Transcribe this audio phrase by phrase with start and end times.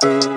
[0.00, 0.30] Welcome,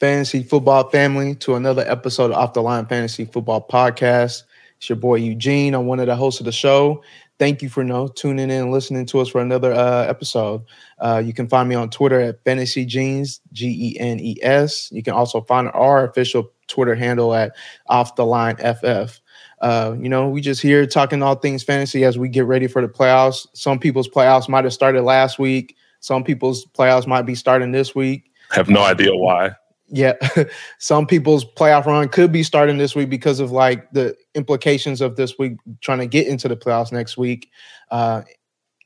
[0.00, 4.44] fantasy football family, to another episode of Off the Line Fantasy Football Podcast.
[4.78, 5.74] It's your boy Eugene.
[5.74, 7.04] I'm one of the hosts of the show.
[7.42, 10.62] Thank you for you know, tuning in and listening to us for another uh, episode.
[11.00, 14.92] Uh, you can find me on Twitter at Fantasy Genes, G E N E S.
[14.92, 17.56] You can also find our official Twitter handle at
[17.88, 19.20] Off the Line FF.
[19.60, 22.80] Uh, you know, we just here talking all things fantasy as we get ready for
[22.80, 23.48] the playoffs.
[23.54, 25.74] Some people's playoffs might have started last week.
[25.98, 28.30] Some people's playoffs might be starting this week.
[28.52, 29.50] Have no idea why.
[29.94, 30.14] Yeah,
[30.78, 35.16] some people's playoff run could be starting this week because of like the implications of
[35.16, 37.50] this week trying to get into the playoffs next week.
[37.90, 38.22] Uh,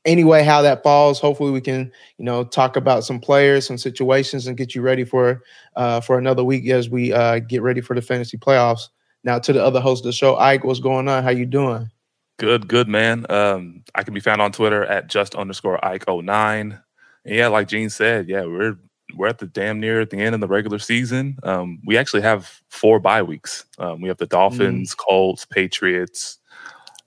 [0.03, 4.47] anyway, how that falls, hopefully we can you know talk about some players, some situations,
[4.47, 5.41] and get you ready for
[5.77, 8.89] uh, for another week as we uh, get ready for the fantasy playoffs.
[9.23, 11.23] Now to the other host of the show, Ike, what's going on?
[11.23, 11.89] How you doing?
[12.37, 13.25] Good, good man.
[13.29, 16.79] Um, I can be found on Twitter at just underscore Ike 09.
[17.25, 18.77] And yeah, like Gene said, yeah, we're
[19.15, 21.37] we're at the damn near at the end of the regular season.
[21.43, 23.65] Um, we actually have four bye weeks.
[23.77, 24.97] Um, we have the Dolphins, mm.
[24.97, 26.39] Colts, Patriots,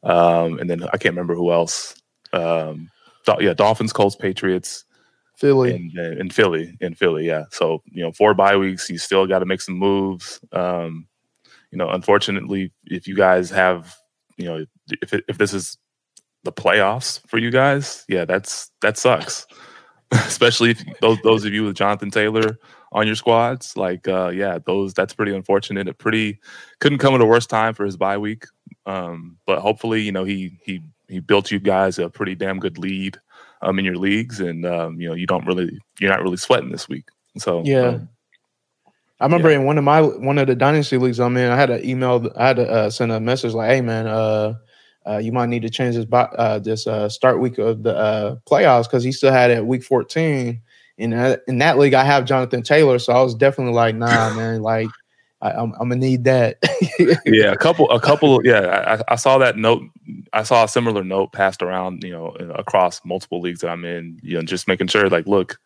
[0.03, 1.95] um, and then I can't remember who else.
[2.33, 2.91] Um,
[3.39, 4.85] yeah, Dolphins, Colts, Patriots,
[5.37, 7.27] Philly, and, and Philly, in Philly.
[7.27, 8.91] Yeah, so you know, four bye weeks.
[8.91, 10.41] You still got to make some moves.
[10.53, 11.07] Um,
[11.71, 13.95] you know, unfortunately, if you guys have,
[14.37, 14.67] you know,
[15.03, 15.79] if if this is
[16.45, 19.47] the playoffs for you guys, yeah, that's that sucks.
[20.13, 22.59] especially if those those of you with Jonathan Taylor
[22.93, 23.77] on your squads.
[23.77, 25.89] Like, uh, yeah, those that's pretty unfortunate.
[25.89, 26.39] It pretty
[26.81, 28.45] couldn't come at a worse time for his bye week.
[28.87, 32.79] Um, but hopefully, you know, he he he built you guys a pretty damn good
[32.79, 33.19] lead
[33.63, 36.71] um, in your leagues, and um, you know, you don't really you're not really sweating
[36.71, 37.09] this week.
[37.39, 37.87] So yeah.
[37.87, 38.09] Um,
[39.21, 39.59] I remember yeah.
[39.59, 42.33] in one of my one of the dynasty leagues I'm in, I had to email,
[42.37, 44.55] I had to uh, send a message like, "Hey man, uh,
[45.11, 48.37] uh, you might need to change this uh, this uh, start week of the uh,
[48.49, 50.61] playoffs because he still had it week 14.
[50.99, 54.35] In that, in that league, I have Jonathan Taylor, so I was definitely like, nah,
[54.37, 54.89] man, like
[55.41, 56.59] I, am gonna need that.
[57.25, 58.45] yeah, a couple, a couple.
[58.45, 59.83] Yeah, I, I, saw that note.
[60.33, 64.21] I saw a similar note passed around, you know, across multiple leagues that I'm in.
[64.23, 65.59] You know, just making sure, like, look,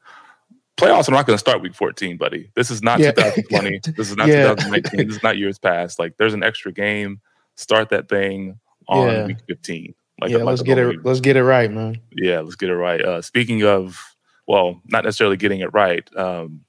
[0.77, 2.51] playoffs are not going to start week 14, buddy.
[2.55, 3.11] This is not yeah.
[3.11, 3.81] 2020.
[3.97, 4.55] this is not yeah.
[4.55, 5.09] 2019.
[5.09, 5.99] This is not years past.
[5.99, 7.21] Like, there's an extra game.
[7.57, 9.27] Start that thing on yeah.
[9.27, 9.95] week 15.
[10.21, 10.89] Like, yeah, like let's get it.
[10.89, 11.01] Week.
[11.03, 12.01] Let's get it right, man.
[12.13, 13.01] Yeah, let's get it right.
[13.01, 14.01] Uh, speaking of,
[14.47, 16.09] well, not necessarily getting it right.
[16.17, 16.61] Um,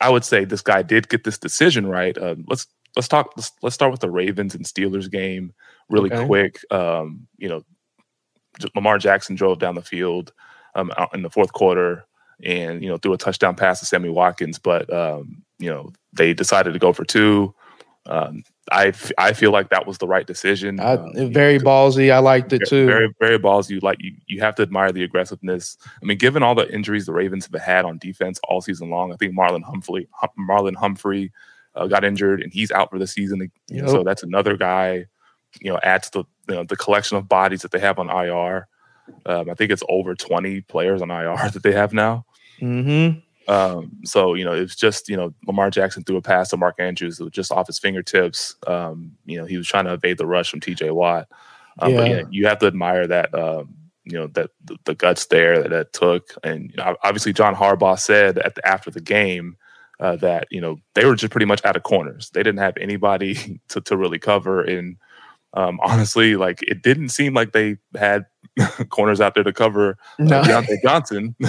[0.00, 2.16] I would say this guy did get this decision right.
[2.18, 3.32] Uh, let's let's talk.
[3.36, 5.52] Let's, let's start with the Ravens and Steelers game
[5.88, 6.26] really okay.
[6.26, 6.60] quick.
[6.70, 7.62] Um, you know,
[8.74, 10.32] Lamar Jackson drove down the field
[10.74, 12.06] um, in the fourth quarter
[12.42, 16.34] and you know threw a touchdown pass to Sammy Watkins, but um, you know they
[16.34, 17.54] decided to go for two.
[18.06, 20.80] Um, I, f- I feel like that was the right decision.
[20.80, 22.12] I, um, very ballsy.
[22.12, 22.86] I liked it too.
[22.86, 23.82] Very very ballsy.
[23.82, 25.76] Like you, you have to admire the aggressiveness.
[26.02, 29.12] I mean, given all the injuries the Ravens have had on defense all season long,
[29.12, 31.32] I think Marlon Humphrey hum, Marlon Humphrey
[31.74, 33.50] uh, got injured and he's out for the season.
[33.68, 33.88] Yep.
[33.88, 35.06] So that's another guy.
[35.60, 38.68] You know, adds the you know, the collection of bodies that they have on IR.
[39.24, 42.26] Um, I think it's over twenty players on IR that they have now.
[42.60, 43.20] Mm-hmm.
[43.48, 46.76] Um, so you know, it's just you know Lamar Jackson threw a pass to Mark
[46.78, 48.56] Andrews, it was just off his fingertips.
[48.66, 50.90] Um, you know, he was trying to evade the rush from T.J.
[50.90, 51.28] Watt.
[51.78, 51.96] Um, yeah.
[51.96, 53.34] But yeah, you have to admire that.
[53.34, 57.32] Um, you know that the, the guts there that, that took, and you know, obviously
[57.32, 59.56] John Harbaugh said at the, after the game
[59.98, 62.30] uh, that you know they were just pretty much out of corners.
[62.30, 64.96] They didn't have anybody to to really cover, and
[65.54, 68.26] um, honestly, like it didn't seem like they had
[68.88, 70.42] corners out there to cover uh, no.
[70.42, 71.34] Diontae Johnson,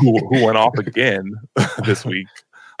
[0.00, 1.34] who, who went off again
[1.84, 2.28] this week.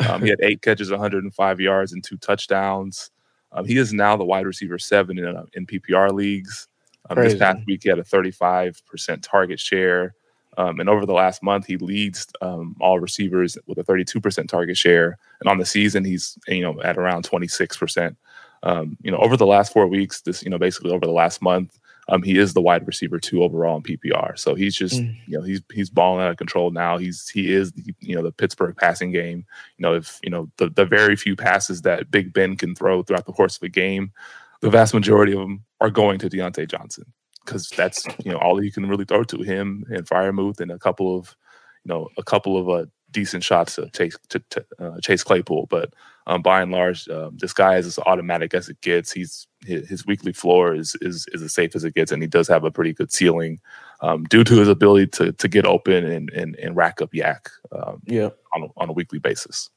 [0.06, 3.10] Um, he had eight catches, 105 yards, and two touchdowns.
[3.52, 6.68] Um, he is now the wide receiver seven in, uh, in PPR leagues.
[7.08, 10.14] Um, this past week, he had a 35% target share.
[10.58, 14.76] Um, and over the last month, he leads um, all receivers with a 32% target
[14.76, 15.18] share.
[15.40, 18.16] And on the season, he's you know at around 26%.
[18.62, 21.42] Um, you know, over the last four weeks, this you know basically over the last
[21.42, 21.78] month,
[22.08, 24.38] um, he is the wide receiver two overall in PPR.
[24.38, 25.16] So he's just mm.
[25.26, 26.98] you know he's he's balling out of control now.
[26.98, 29.44] He's he is the, you know the Pittsburgh passing game.
[29.78, 33.02] You know if you know the the very few passes that Big Ben can throw
[33.02, 34.12] throughout the course of a game,
[34.60, 37.12] the vast majority of them are going to Diontae Johnson
[37.44, 40.78] because that's you know all you can really throw to him and Freiermuth and a
[40.78, 41.36] couple of
[41.84, 45.66] you know a couple of uh, decent shots to Chase to, to uh, Chase Claypool.
[45.70, 45.94] But
[46.26, 49.12] um, by and large, um, this guy is as automatic as it gets.
[49.12, 52.28] He's his, his, weekly floor is is is as safe as it gets, and he
[52.28, 53.60] does have a pretty good ceiling
[54.00, 57.48] um, due to his ability to to get open and and, and rack up YAC
[57.72, 59.70] Um, yeah, on a, on a weekly basis.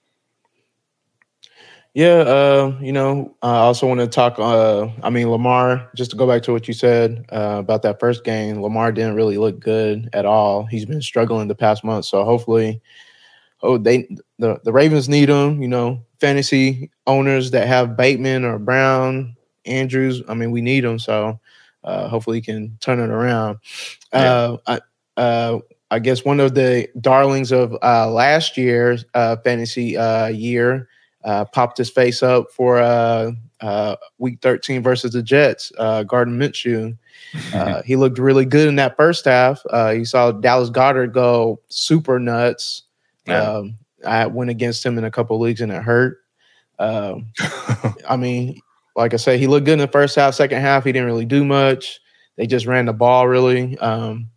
[1.95, 4.38] Yeah, uh, you know, I also want to talk.
[4.38, 5.89] Uh, I mean, Lamar.
[5.95, 9.15] Just to go back to what you said uh, about that first game, Lamar didn't
[9.15, 10.65] really look good at all.
[10.65, 12.06] He's been struggling the past month.
[12.06, 12.80] So hopefully,
[13.63, 14.07] oh, they
[14.38, 15.63] the the Ravens need him.
[15.63, 19.35] You know, fantasy owners that have Bateman or Brown,
[19.65, 20.21] Andrews.
[20.27, 21.39] I mean, we need him, So
[21.83, 23.59] uh, hopefully, he can turn it around.
[24.13, 24.19] Yeah.
[24.19, 25.59] Uh, I, uh,
[25.91, 29.97] I guess one of the darlings of last year's fantasy
[30.33, 30.88] year
[31.23, 36.47] uh, popped his face up for uh, uh, week 13 versus the Jets, uh, Gardner
[36.47, 36.97] Minshew.
[37.53, 39.61] Uh, he looked really good in that first half.
[39.71, 42.83] Uh, you saw Dallas Goedert go super nuts.
[43.27, 43.41] Yeah.
[43.44, 46.17] Um, I went against him in a couple leagues and it hurt.
[46.79, 47.27] Um,
[48.09, 48.59] I mean,
[49.00, 50.36] like I said, he looked good in the first half.
[50.36, 52.00] Second half, he didn't really do much.
[52.36, 53.78] They just ran the ball really.
[53.80, 54.30] Um,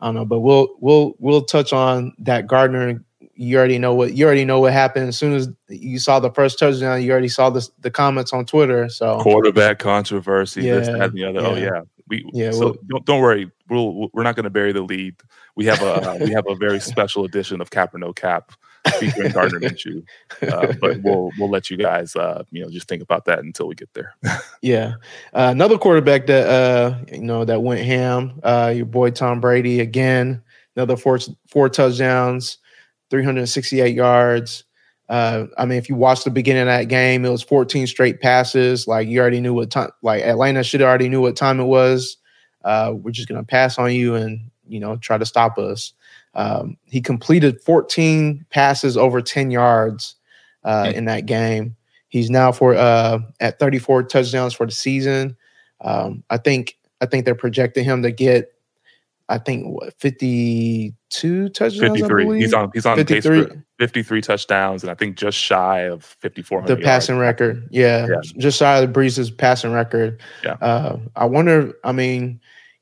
[0.00, 3.04] I don't know, but we'll we'll we'll touch on that Gardner
[3.34, 6.30] you already know what you already know what happened as soon as you saw the
[6.30, 7.02] first touchdown.
[7.02, 8.88] You already saw the the comments on Twitter.
[8.90, 11.40] So quarterback controversy, yeah, this, that, and the other.
[11.40, 11.70] Oh, yeah.
[11.70, 12.50] Oh yeah, we yeah.
[12.50, 13.50] So don't don't worry.
[13.68, 15.16] We'll we're not going to bury the lead.
[15.56, 18.52] We have a uh, we have a very special edition of Cap or No Cap
[18.98, 20.04] featuring Gardner Minshew.
[20.42, 23.66] Uh, but we'll we'll let you guys uh, you know just think about that until
[23.66, 24.14] we get there.
[24.62, 24.94] yeah,
[25.34, 28.40] uh, another quarterback that uh, you know that went ham.
[28.42, 30.42] Uh, your boy Tom Brady again.
[30.76, 31.18] Another four
[31.48, 32.58] four touchdowns.
[33.10, 34.64] 368 yards.
[35.08, 38.20] Uh, I mean, if you watch the beginning of that game, it was 14 straight
[38.20, 38.86] passes.
[38.86, 39.90] Like you already knew what time.
[40.02, 42.16] Like Atlanta should have already knew what time it was.
[42.64, 45.92] Uh, we're just gonna pass on you and you know try to stop us.
[46.34, 50.16] Um, he completed 14 passes over 10 yards
[50.64, 50.98] uh, mm-hmm.
[50.98, 51.76] in that game.
[52.08, 55.36] He's now for uh, at 34 touchdowns for the season.
[55.80, 58.52] Um, I think I think they're projecting him to get
[59.30, 62.00] I think what 52 touchdowns.
[62.00, 62.40] 53.
[62.40, 63.44] He's on he's on 53.
[63.44, 66.62] pace for 53 touchdowns and I think just shy of 54.
[66.62, 67.26] The passing yards.
[67.26, 67.68] record.
[67.70, 70.20] Yeah, yeah, Just shy of the Brees's passing record.
[70.44, 70.54] Yeah.
[70.54, 72.40] Uh, I wonder, I mean,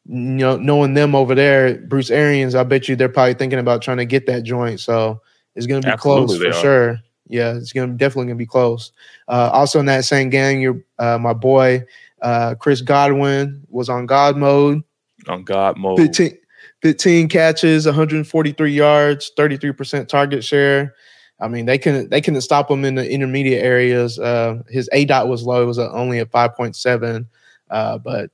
[0.08, 3.82] you know, knowing them over there, Bruce Arians, I bet you they're probably thinking about
[3.82, 4.80] trying to get that joint.
[4.80, 5.20] So
[5.54, 7.00] it's gonna be Absolutely close for sure.
[7.26, 8.92] Yeah, it's gonna definitely gonna be close.
[9.28, 11.84] Uh, also in that same gang, your uh, my boy
[12.22, 14.82] uh, Chris Godwin was on God mode
[15.26, 15.98] on God mode.
[15.98, 16.36] 15,
[16.82, 20.94] 15 catches, 143 yards, 33% target share.
[21.40, 24.18] I mean, they couldn't they couldn't stop him in the intermediate areas.
[24.18, 27.26] Uh, his aDOT was low; it was only at 5.7.
[27.70, 28.30] Uh, but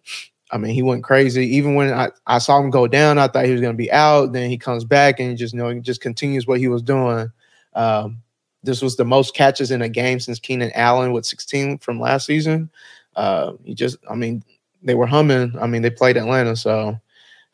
[0.55, 1.45] I mean, he went crazy.
[1.57, 3.91] Even when I, I saw him go down, I thought he was going to be
[3.91, 4.33] out.
[4.33, 7.31] Then he comes back and just you know he just continues what he was doing.
[7.75, 8.23] Um,
[8.63, 12.25] this was the most catches in a game since Keenan Allen with 16 from last
[12.25, 12.71] season.
[13.17, 14.45] Uh, he just, I mean,
[14.81, 15.55] they were humming.
[15.61, 16.99] I mean, they played Atlanta, so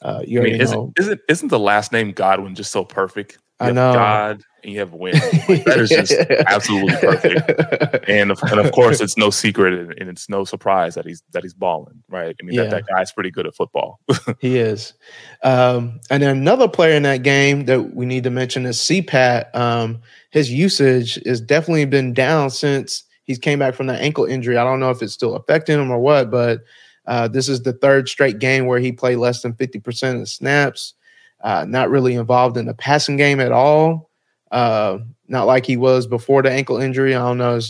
[0.03, 0.93] uh, you I mean, isn't, know.
[0.99, 3.39] Isn't isn't the last name Godwin just so perfect?
[3.61, 5.15] You I know God and you have Win.
[5.49, 6.13] Like, that is just
[6.47, 8.09] absolutely perfect.
[8.09, 11.43] And of, and of course, it's no secret and it's no surprise that he's that
[11.43, 12.35] he's balling, right?
[12.41, 12.65] I mean, yeah.
[12.65, 14.01] that, that guy's pretty good at football.
[14.39, 14.95] he is.
[15.43, 19.55] Um, and then another player in that game that we need to mention is CPAT.
[19.55, 20.01] Um,
[20.31, 24.57] his usage has definitely been down since he's came back from that ankle injury.
[24.57, 26.61] I don't know if it's still affecting him or what, but
[27.07, 30.27] uh, this is the third straight game where he played less than 50% of the
[30.27, 30.95] snaps.
[31.43, 34.11] Uh, not really involved in the passing game at all.
[34.51, 37.15] Uh, not like he was before the ankle injury.
[37.15, 37.61] I don't know.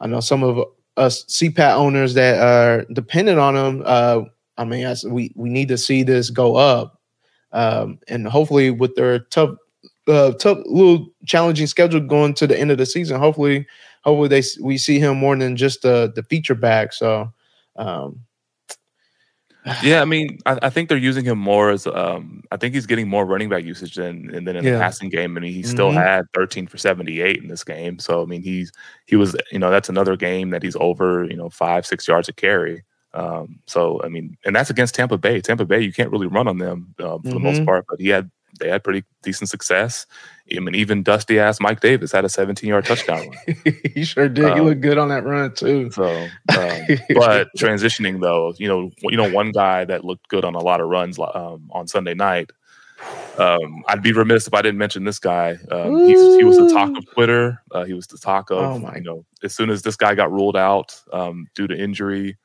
[0.00, 0.64] I know some of
[0.96, 3.82] us CPAT owners that are dependent on him.
[3.84, 4.22] Uh,
[4.56, 7.00] I mean, we we need to see this go up,
[7.52, 9.56] um, and hopefully with their tough,
[10.06, 13.66] uh, tough little challenging schedule going to the end of the season, hopefully,
[14.04, 16.92] hopefully they we see him more than just the the feature back.
[16.92, 17.32] So.
[17.76, 18.20] Um,
[19.82, 22.86] yeah, I mean, I, I, think they're using him more as um, I think he's
[22.86, 24.72] getting more running back usage than and then in yeah.
[24.72, 25.36] the passing game.
[25.36, 25.70] I mean, he mm-hmm.
[25.70, 28.00] still had 13 for 78 in this game.
[28.00, 28.72] So I mean, he's
[29.06, 32.28] he was you know that's another game that he's over you know five six yards
[32.28, 32.82] a carry.
[33.14, 35.40] Um, so I mean, and that's against Tampa Bay.
[35.40, 37.30] Tampa Bay, you can't really run on them uh, for mm-hmm.
[37.30, 37.66] the most mm-hmm.
[37.66, 38.30] part, but he had
[38.62, 40.06] they had pretty decent success.
[40.54, 43.56] I mean, even dusty ass Mike Davis had a 17 yard touchdown run.
[43.94, 44.44] he sure did.
[44.44, 45.90] Um, he looked good on that run too.
[45.90, 46.28] So, um,
[47.14, 50.80] but transitioning though, you know, you know, one guy that looked good on a lot
[50.80, 52.50] of runs um, on Sunday night.
[53.36, 55.58] Um, I'd be remiss if I didn't mention this guy.
[55.70, 57.60] Um, he was the talk of Twitter.
[57.72, 60.30] Uh, he was the talk of, oh you know, as soon as this guy got
[60.30, 62.36] ruled out um, due to injury,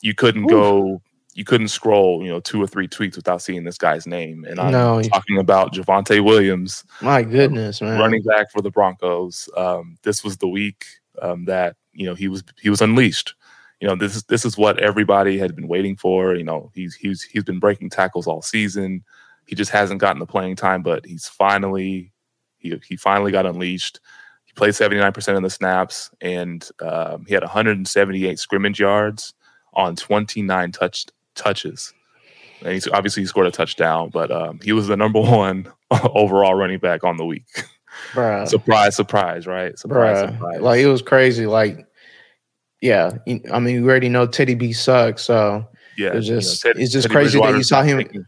[0.00, 0.50] you couldn't Oof.
[0.50, 1.02] go
[1.38, 4.44] you couldn't scroll, you know, two or three tweets without seeing this guy's name.
[4.44, 6.82] And I'm no, talking about Javonte Williams.
[7.00, 7.96] My goodness, man.
[7.96, 9.48] Running back for the Broncos.
[9.56, 10.84] Um, this was the week
[11.22, 13.36] um, that, you know, he was he was unleashed.
[13.80, 16.34] You know, this is this is what everybody had been waiting for.
[16.34, 19.04] You know, he's he's he's been breaking tackles all season.
[19.46, 22.12] He just hasn't gotten the playing time, but he's finally
[22.56, 24.00] he he finally got unleashed.
[24.44, 29.34] He played 79% of the snaps and um, he had 178 scrimmage yards
[29.74, 31.06] on 29 touch
[31.38, 31.92] touches.
[32.62, 35.70] And he's obviously he scored a touchdown, but um, he was the number one
[36.14, 37.46] overall running back on the week.
[38.12, 38.48] Bruh.
[38.48, 39.78] surprise, surprise, right?
[39.78, 40.32] Surprise, Bruh.
[40.32, 40.60] surprise.
[40.60, 41.46] Like it was crazy.
[41.46, 41.86] Like,
[42.80, 43.10] yeah,
[43.52, 45.66] I mean, we already know Teddy B sucks, so
[45.96, 47.98] yeah, it's just you know, Ted, it's just Teddy crazy that you saw him.
[47.98, 48.24] Taking,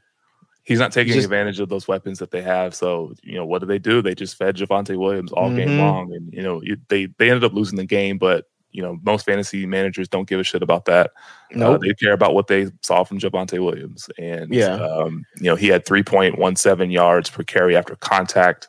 [0.64, 2.75] he's not taking just, advantage of those weapons that they have.
[2.75, 4.02] So you know, what do they do?
[4.02, 5.57] They just fed Javonte Williams all mm-hmm.
[5.57, 8.99] game long, and you know, they they ended up losing the game, but you know,
[9.03, 11.09] most fantasy managers don't give a shit about that.
[11.53, 11.75] Uh, nope.
[11.75, 14.09] Uh, they care about what they saw from Javonte Williams.
[14.19, 14.75] And, yeah.
[14.75, 18.69] Um, you know, he had 3.17 yards per carry after contact.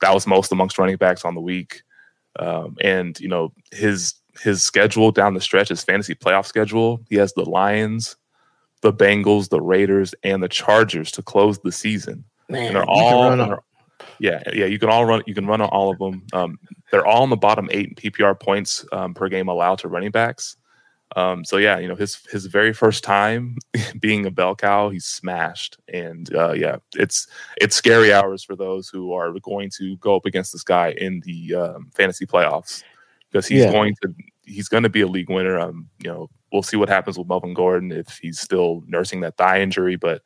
[0.00, 1.82] That was most amongst running backs on the week.
[2.38, 7.16] Um, and, you know, his his schedule down the stretch, his fantasy playoff schedule, he
[7.16, 8.16] has the Lions,
[8.80, 12.24] the Bengals, the Raiders, and the Chargers to close the season.
[12.48, 13.60] Man, and they're all
[14.18, 15.22] yeah, yeah, you can all run.
[15.26, 16.26] You can run on all of them.
[16.32, 16.58] Um,
[16.90, 20.10] they're all in the bottom eight in PPR points um, per game allowed to running
[20.10, 20.56] backs.
[21.16, 23.56] Um, so yeah, you know his his very first time
[24.00, 27.26] being a bell cow, he's smashed, and uh, yeah, it's
[27.60, 31.20] it's scary hours for those who are going to go up against this guy in
[31.24, 32.82] the um, fantasy playoffs
[33.30, 33.72] because he's yeah.
[33.72, 34.14] going to
[34.44, 35.58] he's going to be a league winner.
[35.58, 39.36] Um, you know, we'll see what happens with Melvin Gordon if he's still nursing that
[39.36, 40.22] thigh injury, but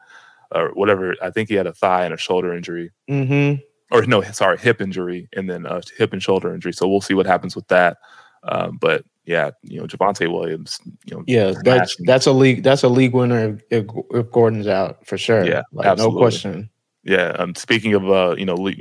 [0.55, 1.17] or whatever.
[1.21, 2.93] I think he had a thigh and a shoulder injury.
[3.11, 6.73] Mm-hmm or no, sorry, hip injury and then a hip and shoulder injury.
[6.73, 7.99] So we'll see what happens with that.
[8.43, 12.83] Um, but yeah, you know, Javonte Williams, you know, yeah, that's that's a league that's
[12.83, 15.45] a league winner if, if Gordon's out for sure.
[15.45, 16.71] Yeah, like, no question.
[17.03, 17.37] Yeah.
[17.39, 18.81] Um, speaking of uh, you know, league,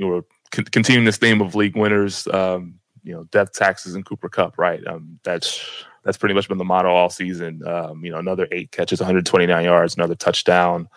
[0.50, 2.26] con- continuing this theme of league winners.
[2.28, 4.84] Um, you know, death taxes and Cooper Kupp, right?
[4.84, 5.64] Um, that's
[6.02, 7.62] that's pretty much been the motto all season.
[7.66, 10.88] Um, you know, another eight catches, 129 yards, another touchdown.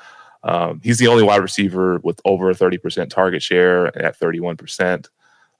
[0.43, 5.07] Um, he's the only wide receiver with over a 30% target share at 31%.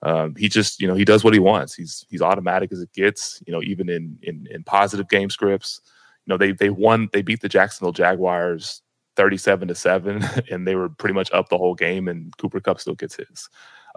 [0.02, 1.76] Um, he just, you know, he does what he wants.
[1.76, 3.44] He's he's automatic as it gets.
[3.46, 5.82] You know, even in in, in positive game scripts,
[6.26, 8.82] you know, they they won, they beat the Jacksonville Jaguars
[9.18, 12.08] 37 to seven, and they were pretty much up the whole game.
[12.08, 13.50] And Cooper Kupp still gets his.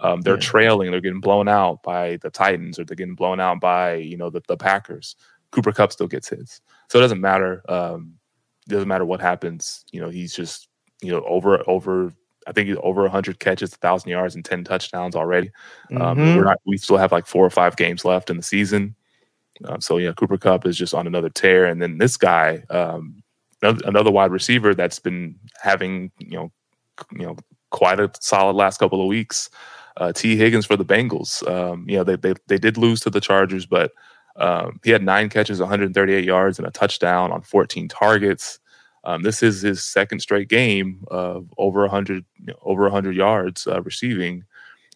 [0.02, 0.40] Um, they're yeah.
[0.40, 4.16] trailing, they're getting blown out by the Titans, or they're getting blown out by you
[4.16, 5.14] know the, the Packers.
[5.52, 7.62] Cooper Kupp still gets his, so it doesn't matter.
[7.68, 8.14] Um,
[8.66, 9.84] it doesn't matter what happens.
[9.92, 10.68] You know, he's just
[11.02, 12.12] you know, over over
[12.46, 15.50] I think over 100 catches, 1,000 yards, and 10 touchdowns already.
[15.92, 16.02] Um, mm-hmm.
[16.02, 18.94] Um, we're not, we still have like four or five games left in the season.
[19.64, 21.66] Um, so, yeah, Cooper Kupp is just on another tear.
[21.66, 23.22] And then this guy, um,
[23.62, 26.52] another, wide receiver that's been having, you know,
[27.12, 27.36] you know,
[27.70, 29.48] quite a solid last couple of weeks.
[29.96, 31.46] Uh, Tee Higgins for the Bengals.
[31.48, 33.92] Um, you know, they, they, they did lose to the Chargers, but
[34.36, 38.58] um, he had nine catches, 138 yards, and a touchdown on 14 targets.
[39.04, 43.66] Um, this is his second straight game of over 100 you know, over 100 yards
[43.66, 44.44] uh, receiving.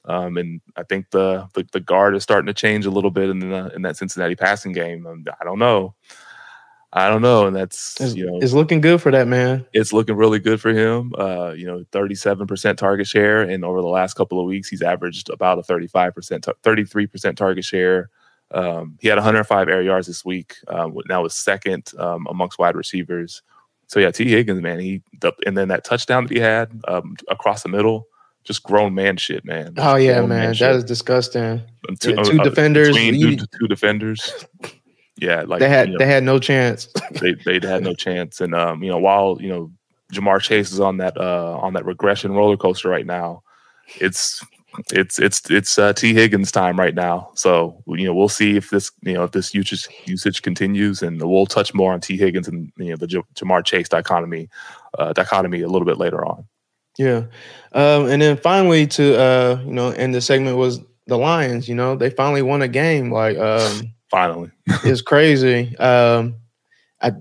[0.04, 3.28] Um, and I think the, the, the guard is starting to change a little bit
[3.28, 5.06] in the, in that Cincinnati passing game.
[5.06, 5.94] Um, I don't know.
[6.92, 9.66] I don't know, and that's it's, you know it's looking good for that man.
[9.74, 11.12] It's looking really good for him.
[11.18, 14.68] Uh, you know, thirty seven percent target share, and over the last couple of weeks,
[14.68, 18.08] he's averaged about a thirty five percent, thirty three percent target share.
[18.52, 20.54] Um, he had 105 air yards this week.
[20.68, 23.42] Uh, now is second um, amongst wide receivers
[23.86, 24.28] so yeah, T.
[24.28, 28.08] Higgins, man, he the, and then that touchdown that he had um, across the middle,
[28.44, 29.74] just grown man shit, man.
[29.74, 31.62] Just oh yeah, man, man that is disgusting.
[32.00, 34.46] Two, yeah, two uh, defenders, two, two, defenders.
[35.18, 36.88] Yeah, like they had you know, they had no chance.
[37.22, 39.72] they they had no chance, and um, you know, while you know
[40.12, 43.42] Ja'Marr Chase is on that uh on that regression roller coaster right now,
[43.98, 44.44] it's
[44.92, 47.30] it's it's it's uh, T Higgins time right now.
[47.34, 51.20] So you know we'll see if this you know if this usage usage continues, and
[51.22, 54.48] we'll touch more on T Higgins and you know the J- Ja'Marr Chase dichotomy
[54.98, 56.46] uh, dichotomy a little bit later on.
[56.98, 57.24] Yeah,
[57.72, 61.68] um, and then finally to uh, you know end the segment was the Lions.
[61.68, 63.10] You know they finally won a game.
[63.10, 64.50] Like um, finally,
[64.84, 65.76] it's crazy.
[65.78, 66.36] Um,
[67.00, 67.12] I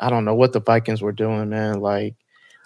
[0.00, 1.80] I don't know what the Vikings were doing, man.
[1.80, 2.14] Like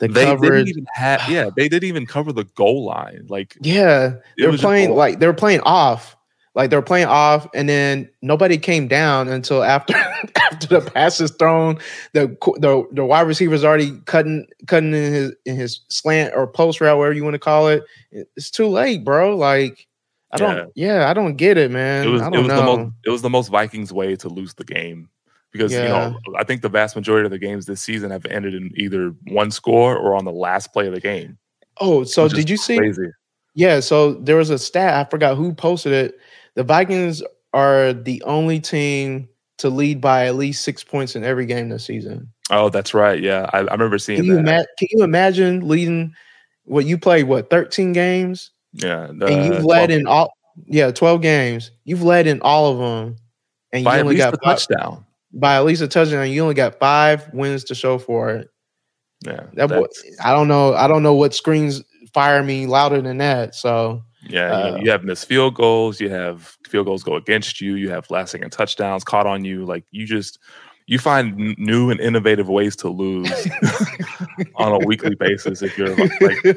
[0.03, 0.67] the they coverage.
[0.67, 3.27] didn't even have yeah they didn't even cover the goal line.
[3.29, 6.17] Like Yeah, they were playing like they were playing off,
[6.55, 9.95] like they were playing off, and then nobody came down until after
[10.51, 11.79] after the pass is thrown.
[12.15, 12.27] The
[12.59, 16.99] the the wide receiver's already cutting cutting in his in his slant or post route,
[16.99, 17.85] whatever you want to call it.
[18.11, 19.37] It's too late, bro.
[19.37, 19.87] Like
[20.33, 22.07] I don't, yeah, I don't get it, man.
[22.07, 24.65] it was it was the most it was the most Vikings way to lose the
[24.65, 25.09] game
[25.53, 28.55] because you know I think the vast majority of the games this season have ended
[28.55, 31.39] in either one score or on the last play of the game.
[31.81, 32.77] oh, so did you see?
[32.77, 33.09] Crazy.
[33.55, 36.19] Yeah, so there was a stat, I forgot who posted it.
[36.55, 39.29] The Vikings are the only team
[39.59, 42.33] to lead by at least six points in every game this season.
[42.51, 43.21] Oh, that's right.
[43.21, 44.41] Yeah, I, I remember seeing Can you, that.
[44.41, 46.15] ima- can you imagine leading
[46.65, 48.51] what you played, what, 13 games?
[48.73, 50.33] yeah, and you've uh, led 12 in all,
[50.67, 51.71] yeah, 12 games.
[51.85, 53.17] You've led in all of them.
[53.73, 55.05] And you by at only got a touchdown.
[55.33, 56.31] By at least a touchdown.
[56.31, 58.49] You only got five wins to show for it.
[59.25, 59.87] Yeah, That boy,
[60.23, 60.75] I don't know.
[60.75, 63.55] I don't know what screens fire me louder than that.
[63.55, 66.01] So Yeah, you, know, Uh, you have missed field goals.
[66.01, 67.75] You have field goals go against you.
[67.75, 69.65] You have last second touchdowns caught on you.
[69.65, 70.39] Like you just
[70.87, 73.31] you find new and innovative ways to lose
[74.57, 75.63] on a weekly basis.
[75.63, 76.57] If you're like,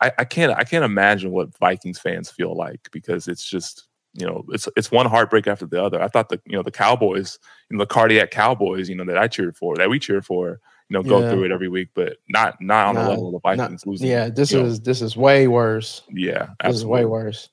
[0.00, 4.26] I, I can't I can't imagine what Vikings fans feel like because it's just you
[4.26, 6.00] know it's it's one heartbreak after the other.
[6.00, 7.38] I thought the you know the Cowboys,
[7.70, 10.60] you know the cardiac Cowboys, you know that I cheered for, that we cheer for,
[10.88, 11.30] you know go Yeah.
[11.30, 14.08] through it every week, but not not on the level of the not- Vikings losing.
[14.08, 16.02] yeah, this you know, is this is way worse.
[16.12, 17.48] yeah, This is way worse.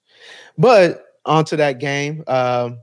[0.57, 2.79] But onto that game, um,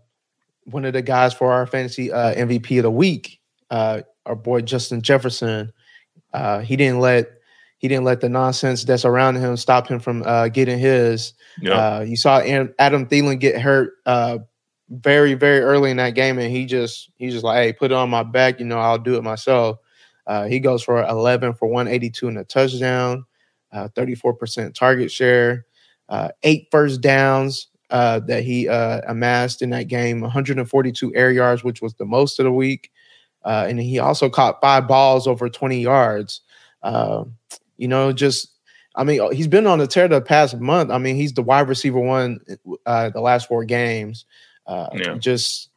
[0.65, 4.61] one of the guys for our fantasy uh, MVP of the week, uh, our boy
[4.63, 5.73] Justin Jefferson,
[6.33, 7.31] uh, he didn't let
[7.79, 11.33] he didn't let the nonsense that's around him stop him from uh, getting his.
[11.61, 11.75] Yeah.
[11.75, 14.39] Uh, you saw Adam Thielen get hurt uh,
[14.91, 17.95] very very early in that game, and he just he just like, hey, put it
[17.95, 18.61] on my back.
[18.61, 19.79] You know, I'll do it myself.
[20.27, 23.25] Uh, he goes for 11 for 182 and a touchdown,
[23.73, 25.65] uh, 34% target share,
[26.11, 31.65] uh, eight first downs uh, that he uh, amassed in that game, 142 air yards,
[31.65, 32.91] which was the most of the week.
[33.45, 36.43] Uh, and he also caught five balls over 20 yards.
[36.83, 37.25] Uh,
[37.77, 38.49] you know, just
[38.97, 40.91] I mean, he's been on the tear the past month.
[40.91, 42.41] I mean, he's the wide receiver one
[42.85, 44.25] uh, the last four games.
[44.69, 45.15] Uh, Yeah.
[45.19, 45.71] Just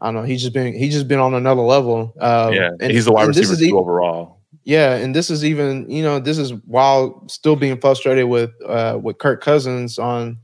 [0.00, 0.22] I don't know.
[0.24, 2.12] He's just been he's just been on another level.
[2.20, 4.40] Uh, yeah, and- he's the wide receiver is two even- overall.
[4.64, 8.98] yeah, and this is even you know this is while still being frustrated with uh,
[9.00, 10.38] with Kirk Cousins on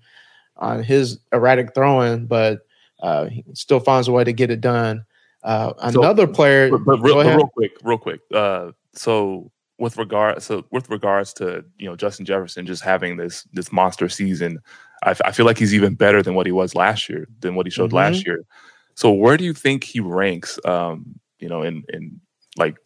[0.59, 2.61] on his erratic throwing, but
[3.01, 5.05] uh, he still finds a way to get it done.
[5.43, 8.21] Uh, So- another player, But, but, real, but real quick, real quick.
[8.33, 13.43] Uh, so with regard, so with regards to you know Justin Jefferson just having this
[13.53, 14.61] this monster season,
[15.03, 17.55] I, f- I feel like he's even better than what he was last year, than
[17.55, 17.95] what he showed Mhm.
[17.95, 18.45] last year.
[18.95, 20.59] So where do you think he ranks?
[20.65, 22.21] Um, you know, in in
[22.57, 22.77] like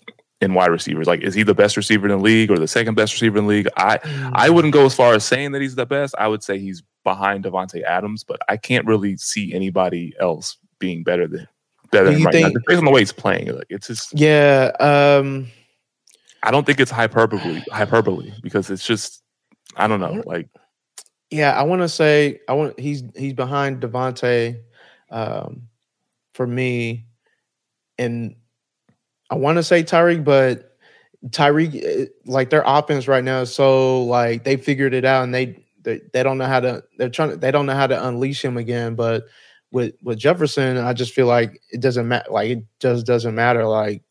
[0.43, 2.95] in wide receivers, like is he the best receiver in the league or the second
[2.97, 3.69] best receiver in the league?
[3.77, 3.99] I
[4.35, 4.55] I Mm.
[4.55, 6.15] wouldn't go as far as saying that he's the best.
[6.19, 11.03] I would say he's behind Davante Adams, but I can't really see anybody else being
[11.03, 11.49] better than
[11.91, 12.41] better than right now.
[12.43, 15.49] think- Just based on the way he's playing, like it's just yeah, um,
[16.43, 19.23] I don't think it's hyperbole hyperbole because it's just
[19.77, 20.23] I don't know.
[20.27, 20.49] Like
[21.33, 21.53] yeah.
[21.59, 24.61] I want to say I want he's he's behind Davante
[25.11, 25.69] um,
[26.35, 27.07] for me,
[27.99, 28.37] and
[29.31, 30.77] I want to say Tyreek, but
[31.29, 35.35] Tyreek, eh, like their offense right now is so like they figured it out and
[35.35, 38.45] they they, they don't know how to they're trying they don't know how to unleash
[38.45, 38.95] him again.
[38.95, 39.25] But
[39.71, 42.31] with with Jefferson, I just feel like it doesn't matter.
[42.31, 43.65] Like it just doesn't matter.
[43.65, 44.03] Like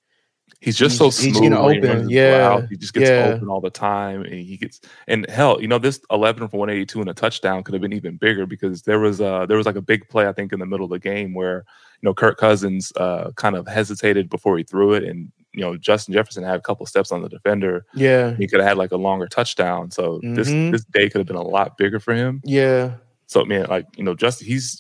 [0.62, 1.52] he's just so He's- he's smooth.
[1.52, 2.66] gonna when he open, yeah.
[2.70, 3.34] He just gets yeah.
[3.36, 6.70] open all the time, and he gets and hell, you know, this eleven for one
[6.70, 9.58] eighty two and a touchdown could have been even bigger because there was uh there
[9.58, 11.66] was like a big play I think in the middle of the game where
[12.02, 15.76] you know Kirk Cousins uh kind of hesitated before he threw it, and you know
[15.78, 17.86] Justin Jefferson had a couple steps on the defender.
[17.94, 20.72] yeah, He could have had like a longer touchdown, so this Mhm.
[20.72, 22.42] this day could have been a lot bigger for him.
[22.46, 22.94] yeah.
[23.28, 24.80] So man, like you know, just he's.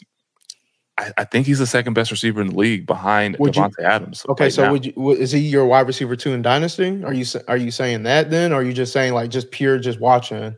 [1.01, 4.25] I, I think he's the second best receiver in the league behind Would you- Adams.
[4.29, 4.71] Okay, right so now.
[4.71, 7.03] would you is he your wide receiver two in dynasty?
[7.03, 9.79] Are you are you saying that then, or are you just saying like just pure
[9.79, 10.55] just watching?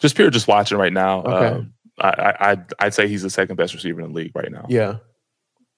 [0.00, 1.22] just pure just watching right now.
[1.22, 1.46] Okay.
[1.56, 4.52] Um, I, I I'd, I'd say he's the second best receiver in the league right
[4.52, 4.66] now.
[4.68, 4.98] Yeah,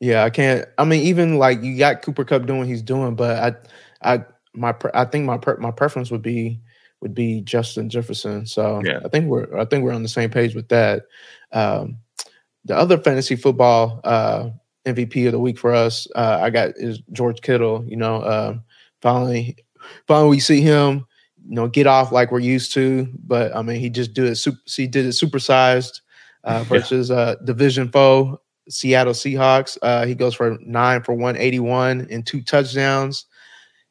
[0.00, 0.24] yeah.
[0.24, 0.66] I can't.
[0.76, 3.64] I mean, even like you got Cooper Kupp doing what he's doing, but
[4.02, 6.60] I, I my I think my my preference would be
[7.00, 8.44] would be Justin Jefferson.
[8.44, 9.00] So Yeah.
[9.04, 11.04] I think we're I think we're on the same page with that.
[11.52, 11.96] Um,
[12.64, 14.50] the other fantasy football uh,
[14.86, 17.84] MVP of the week for us, uh, I got is George Kittle.
[17.86, 18.62] You know, um,
[19.00, 19.56] finally,
[20.06, 21.06] finally we see him,
[21.46, 23.08] you know, get off like we're used to.
[23.26, 24.36] But I mean, he just did it.
[24.36, 26.00] Super, he did it supersized
[26.44, 29.78] uh, versus uh, division foe Seattle Seahawks.
[29.82, 33.26] Uh, he goes for nine for one eighty one and two touchdowns.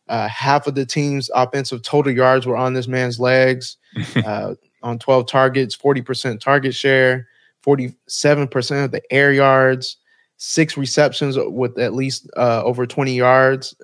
[0.07, 3.77] Uh, half of the team's offensive total yards were on this man's legs.
[4.25, 7.27] Uh, on 12 targets, 40% target share,
[7.65, 9.97] 47% of the air yards,
[10.37, 13.75] six receptions with at least uh, over 20 yards.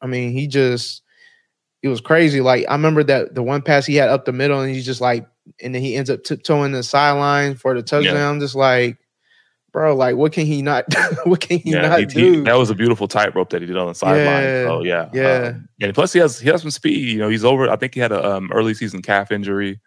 [0.00, 1.02] I mean, he just,
[1.82, 2.40] it was crazy.
[2.40, 5.00] Like, I remember that the one pass he had up the middle, and he's just
[5.00, 5.26] like,
[5.60, 8.38] and then he ends up tiptoeing the sideline for the touchdown.
[8.38, 8.98] Just like,
[9.72, 10.84] bro, like, what can he not,
[11.24, 12.32] what can he yeah, not he- do?
[12.34, 14.44] he- that was a beautiful tightrope that he did on the sideline.
[14.44, 15.48] Yeah, So yeah, yeah.
[15.48, 17.08] Um, and plus he has he has some speed.
[17.08, 17.68] You know, he's over.
[17.68, 19.80] I think he had a um, early season calf injury,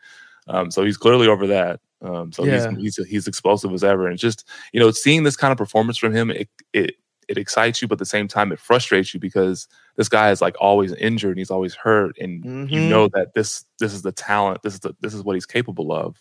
[0.47, 1.79] um, so he's clearly over that.
[2.01, 2.69] Um, so Yeah.
[2.77, 5.97] he's he's he's explosive as ever, and just you know, seeing this kind of performance
[5.97, 6.95] from him, it it
[7.27, 10.41] it excites you, but at the same time, it frustrates you because this guy is
[10.41, 12.88] like always injured and he's always hurt, and you Mhm.
[12.89, 15.91] know that this this is the talent, this is the this is what he's capable
[15.91, 16.17] of.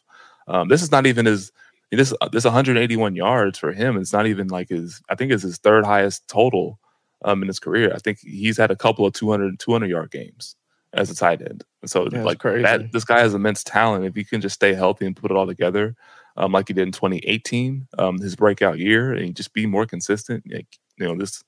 [0.48, 1.52] Um, this is not even his
[1.90, 3.96] this this 181 yards for him.
[3.96, 5.02] It's not even like his.
[5.10, 6.78] I think it's his third highest total
[7.24, 7.92] um, in his career.
[7.94, 10.56] I think he's had a couple of 200 200 yard games
[10.94, 11.64] as a tight end.
[11.86, 12.62] So That's like crazy.
[12.62, 14.04] that, this guy has immense talent.
[14.04, 15.94] If he can just stay healthy and put it all together,
[16.36, 20.44] um, like he did in 2018, um, his breakout year, and just be more consistent.
[20.50, 21.42] Like you know this.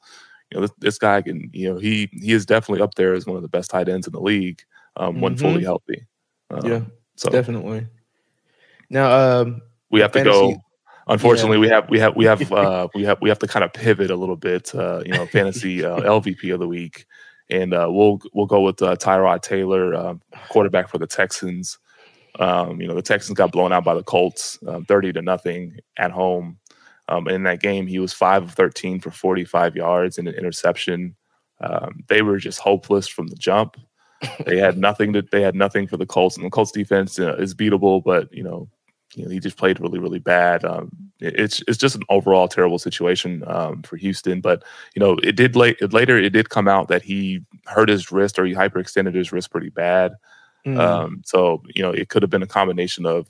[0.53, 1.51] You know this, this guy can.
[1.53, 4.07] You know he he is definitely up there as one of the best tight ends
[4.07, 4.63] in the league
[4.97, 6.07] um, when fully healthy.
[6.51, 6.81] Um, Yeah,
[7.17, 7.87] so Definitely.
[8.91, 10.57] Now, um, we have to go.
[11.09, 13.73] Unfortunately, we have we have we have uh, we have we have to kind of
[13.73, 14.75] pivot a little bit.
[14.75, 17.07] Uh, you know, fantasy uh, LVP of the week,
[17.51, 21.79] and uh, we'll we'll go with uh, Tyrod Taylor, um, quarterback for the Texans.
[22.39, 25.79] Um, you know, the Texans got blown out by the Colts, um, thirty to nothing
[25.97, 26.59] at home.
[27.09, 31.15] Um, in that game, he was five of thirteen for forty-five yards and an interception.
[31.61, 33.77] Um, they were just hopeless from the jump.
[34.45, 35.23] They had nothing to.
[35.23, 38.43] They had nothing for the Colts, and the Colts defense uh, is beatable, but you
[38.43, 38.69] know
[39.17, 40.65] you know, he just played really, really bad.
[40.65, 44.41] Um, it's it's just an overall terrible situation um, for Houston.
[44.43, 44.63] But
[44.95, 46.19] you know, it did late it, later.
[46.19, 49.71] It did come out that he hurt his wrist or he hyperextended his wrist pretty
[49.71, 50.13] bad.
[50.67, 53.27] mm, Um, so you know, it could have been a combination of,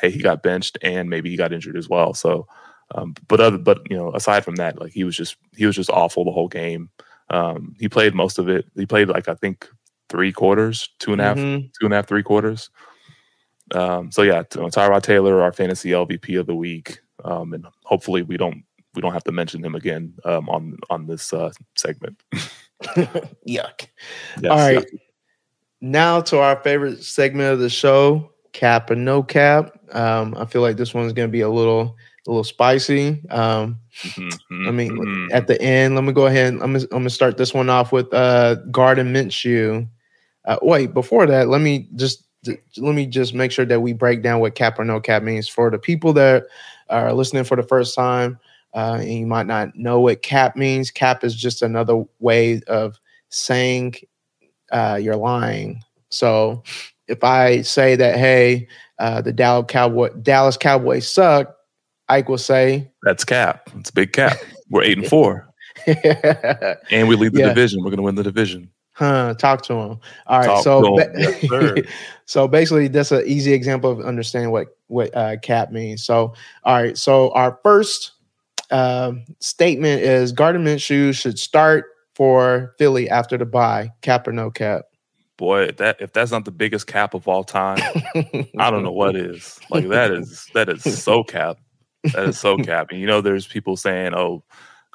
[0.00, 2.14] hey, he got benched and maybe he got injured as well.
[2.14, 2.46] So,
[2.94, 5.76] um, but other but you know, aside from that, like he was just he was
[5.76, 6.90] just awful the whole game.
[7.30, 8.66] Um, he played most of it.
[8.76, 9.68] He played like I think
[10.08, 11.70] three quarters, two and a half, mhm.
[11.80, 12.70] two and a half, three quarters.
[13.74, 18.22] Um, so yeah, t- Tyrod Taylor, our fantasy LVP of the week, um, and hopefully
[18.22, 18.62] we don't
[18.94, 22.22] we don't have to mention him again um, on on this uh, segment.
[23.48, 23.86] Yuck.
[24.40, 24.86] Yes, All right.
[24.92, 24.98] yeah.
[25.80, 29.78] Now to our favorite segment of the show, cap and no cap.
[29.92, 33.22] Um, I feel like this one's gonna be a little a little spicy.
[33.30, 35.28] Um, Mhm, I mean, mhm.
[35.32, 36.52] at the end, let me go ahead.
[36.54, 39.88] I'm gonna, I'm gonna start this one off with uh, Gardner Minshew.
[40.44, 44.22] Uh, wait, before that, let me just let me just make sure that we break
[44.22, 46.44] down what cap or no cap means for the people that
[46.88, 48.38] are listening for the first time.
[48.74, 50.90] Uh, and you might not know what cap means.
[50.90, 53.94] Cap is just another way of saying
[54.70, 55.82] uh, you're lying.
[56.10, 56.62] So
[57.08, 61.54] if I say that, hey, uh, the Dallas Cowboy Dallas Cowboys suck,
[62.08, 63.68] Ike will say, that's cap.
[63.78, 64.36] It's a big cap.
[64.70, 65.48] We're eight and four,
[65.86, 67.48] and we lead the Yeah.
[67.48, 67.82] division.
[67.82, 68.70] We're gonna win the division.
[68.96, 70.00] Huh, talk to him.
[70.26, 70.46] All right.
[70.46, 71.86] Talk so, ba- Yes,
[72.24, 76.02] so basically, that's an easy example of understanding what what uh, cap means.
[76.02, 76.32] So,
[76.64, 76.96] all right.
[76.96, 78.12] So our first
[78.70, 83.90] um, statement is Gardner Minshew should start for Philly after the bye.
[84.00, 84.86] Cap or no cap?
[85.36, 87.82] Boy, if that if that's not the biggest cap of all time,
[88.58, 89.60] I don't know what is.
[89.68, 91.58] Like that is that is so cap.
[92.02, 92.86] That is so cap.
[92.92, 94.42] And you know, there's people saying, "Oh,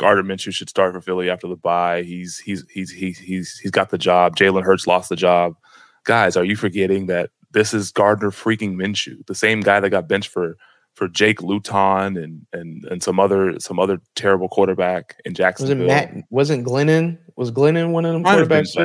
[0.01, 2.01] Gardner Minshew should start for Philly after the bye.
[2.01, 4.35] He's he's he's he's he's he's got the job.
[4.35, 5.55] Jalen Hurts lost the job."
[6.03, 10.07] Guys, are you forgetting that this is Gardner freaking Minshew, the same guy that got
[10.07, 10.57] benched for
[10.95, 15.87] for Jake Luton and and and some other some other terrible quarterback in Was Jacksonville.
[15.87, 16.13] Matt?
[16.31, 17.19] Wasn't Glennon?
[17.35, 18.75] Was Glennon one of them Might quarterbacks?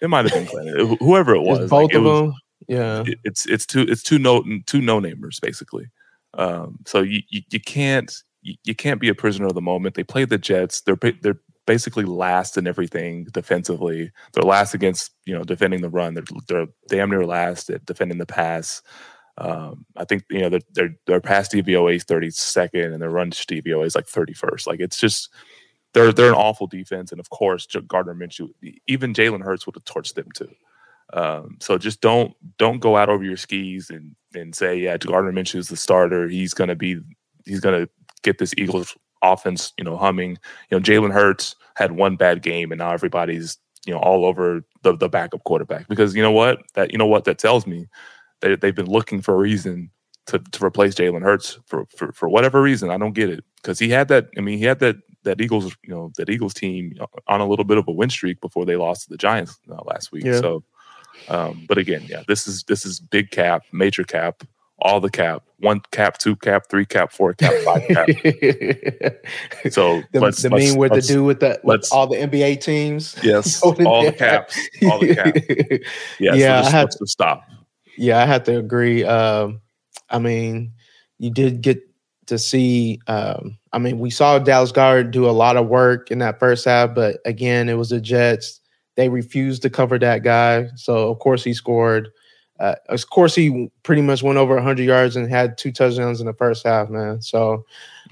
[0.00, 0.96] It might have been Glennon.
[1.00, 2.32] Whoever it It's was, both like, it of was- them.
[2.68, 3.02] Yeah.
[3.06, 5.86] it- it's it's two it's two no two no namers basically.
[6.34, 9.94] Um, so you, you you can't you, can't be a prisoner of the moment.
[9.94, 10.80] They played the Jets.
[10.82, 14.10] They're they're basically last in everything defensively.
[14.32, 16.14] They're last against you know defending the run.
[16.14, 18.82] They're they're damn near last at defending the pass.
[19.38, 23.30] Um, I think you know their their pass DVOA is thirty second and their run
[23.30, 24.66] DVOA is like thirty first.
[24.66, 25.30] Like it's just
[25.94, 27.12] they're they're an awful defense.
[27.12, 28.50] And of course, Gardner Minshew,
[28.86, 30.52] even Jalen Hurts would have torched them too.
[31.12, 35.32] Um, so just don't don't go out over your skis and and say, yeah, Gardner
[35.32, 36.28] Minshew is the starter.
[36.28, 37.00] He's gonna be
[37.44, 37.88] he's gonna
[38.22, 40.38] get this Eagles offense, you know, humming.
[40.70, 44.62] You know, Jalen Hurts had one bad game, and now everybody's you know all over
[44.82, 47.86] the the backup quarterback because you know what that you know what that tells me
[48.40, 49.90] that they've been looking for a reason
[50.26, 52.90] to, to replace Jalen Hurts for, for for whatever reason.
[52.90, 54.28] I don't get it because he had that.
[54.36, 56.94] I mean, he had that that Eagles you know that Eagles team
[57.26, 59.82] on a little bit of a win streak before they lost to the Giants uh,
[59.84, 60.24] last week.
[60.24, 60.40] Yeah.
[60.40, 60.64] So,
[61.28, 64.42] um, but again, yeah, this is this is big cap, major cap,
[64.82, 68.06] all the cap, one cap, two cap, three cap, four cap, five cap.
[69.70, 73.16] so the, let's, the mean with the do with the with all the NBA teams.
[73.22, 75.40] Yes, all the caps, all the caps.
[76.18, 77.44] Yeah, yeah, so I had to stop.
[77.96, 79.04] Yeah, I have to agree.
[79.04, 79.60] Um,
[80.08, 80.72] I mean,
[81.18, 81.82] you did get
[82.26, 83.00] to see.
[83.06, 86.64] Um, I mean, we saw Dallas Goedert do a lot of work in that first
[86.64, 88.60] half, but again, it was the Jets.
[88.96, 92.08] They refused to cover that guy, so of course he scored.
[92.60, 96.26] Uh, of course, he pretty much went over 100 yards and had two touchdowns in
[96.26, 97.22] the first half, man.
[97.22, 97.64] So,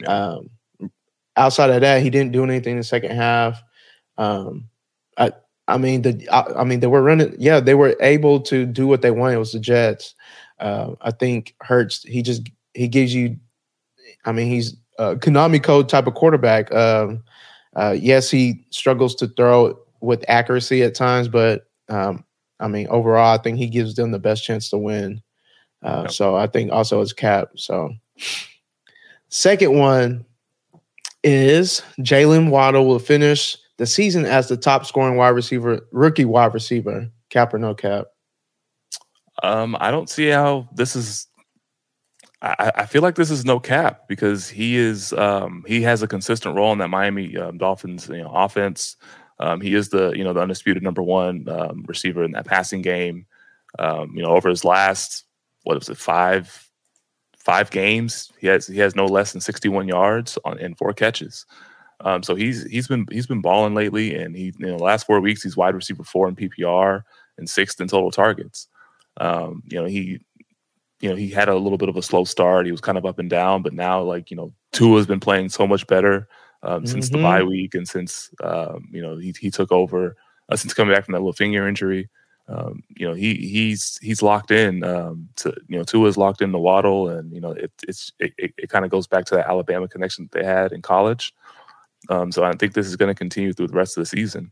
[0.07, 0.49] um,
[1.37, 3.63] outside of that, he didn't do anything in the second half.
[4.17, 4.69] Um,
[5.19, 5.33] I,
[5.69, 7.35] I mean, the, I, I, mean, they were running.
[7.39, 9.35] Yeah, they were able to do what they wanted.
[9.35, 10.15] It was the Jets.
[10.59, 12.03] Uh, I think Hurts.
[12.03, 13.37] He just he gives you.
[14.25, 16.73] I mean, he's a Konami code type of quarterback.
[16.75, 17.23] Um,
[17.77, 22.25] uh, yes, he struggles to throw with accuracy at times, but um,
[22.61, 25.23] I mean, overall, I think he gives them the best chance to win.
[25.83, 26.11] Uh, yep.
[26.11, 27.51] So I think also it's cap.
[27.57, 27.91] So
[29.29, 30.25] second one
[31.23, 36.55] is Jaylen Waddle will finish the season as the top scoring wide receiver, rookie wide
[36.55, 38.07] receiver, cap or no cap.
[39.43, 41.27] Um, I don't see how this is.
[42.41, 46.09] I, I, feel like this is no cap because he is um, he has a
[46.09, 48.97] consistent role in that Miami um, Dolphins you know, offense.
[49.41, 52.83] Um, he is the you know the undisputed number one um, receiver in that passing
[52.83, 53.27] game.
[53.79, 55.25] Um, you know, over his last
[55.63, 56.69] what was it five
[57.39, 60.93] five games, he has he has no less than sixty one yards on in four
[60.93, 61.47] catches.
[62.01, 65.21] Um, so he's he's been he's been balling lately, and he you know last four
[65.21, 67.03] weeks he's wide receiver four in PPR
[67.39, 68.69] and sixth in total targets.
[69.19, 70.21] Um, you know he
[71.01, 72.67] you know he had a little bit of a slow start.
[72.67, 75.21] He was kind of up and down, but now like you know Tua has been
[75.21, 76.29] playing so much better
[76.63, 76.87] um, mm-hmm.
[76.87, 77.49] since the bye mm-hmm.
[77.49, 80.17] week and since um, you know he he took over
[80.49, 82.09] uh, since coming back from that little finger injury.
[82.49, 86.41] Um, you know he he's he's locked in um, to you know Tua is locked
[86.41, 89.27] in the Waddle and you know it, it's it, it, it kind of goes back
[89.27, 91.35] to that Alabama connection that they had in college.
[92.09, 94.51] Um, so I think this is going to continue through the rest of the season.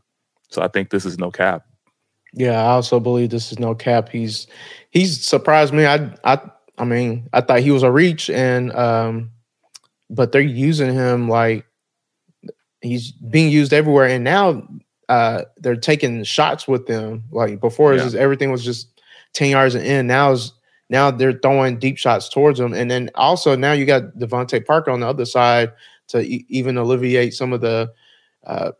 [0.49, 1.65] So I think this is no cap.
[2.33, 4.09] Yeah, I also believe this is no cap.
[4.09, 4.47] He's
[4.91, 5.85] he's surprised me.
[5.85, 6.39] I I
[6.77, 9.31] I mean I thought he was a reach and um,
[10.09, 11.65] but they're using him like
[12.87, 14.67] he's being used everywhere, and now
[15.09, 17.23] uh, they're taking shots with them.
[17.31, 18.03] Like before, yeah.
[18.03, 18.89] just, everything was just
[19.33, 20.07] ten yards and in.
[20.07, 20.53] Now is
[20.89, 24.91] now they're throwing deep shots towards them, and then also now you got DeVante Parker
[24.91, 25.71] on the other side
[26.07, 27.91] to e- even alleviate some of the
[28.45, 28.71] uh,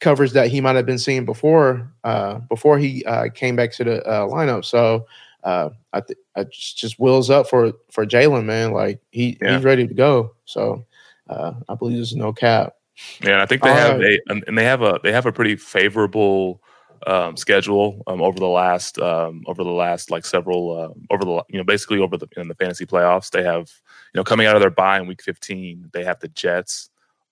[0.00, 3.84] coverage that he might have been seeing before uh, before he uh, came back to
[3.84, 4.64] the uh, lineup.
[4.64, 5.06] So
[5.44, 8.72] uh, I, th- I just, just wheels up for for Jalen, man.
[8.72, 9.56] Like he yeah.
[9.56, 10.34] he's ready to go.
[10.44, 10.84] So
[11.28, 12.74] uh, I believe there's no cap.
[13.22, 16.62] Yeah, I think they have a and they have a they have a pretty favorable
[17.06, 21.42] um, schedule um, over the last um, over the last like several uh, over the
[21.48, 23.70] you know basically over the in the fantasy playoffs they have
[24.12, 26.90] you know coming out of their bye in week 15 they have the Jets.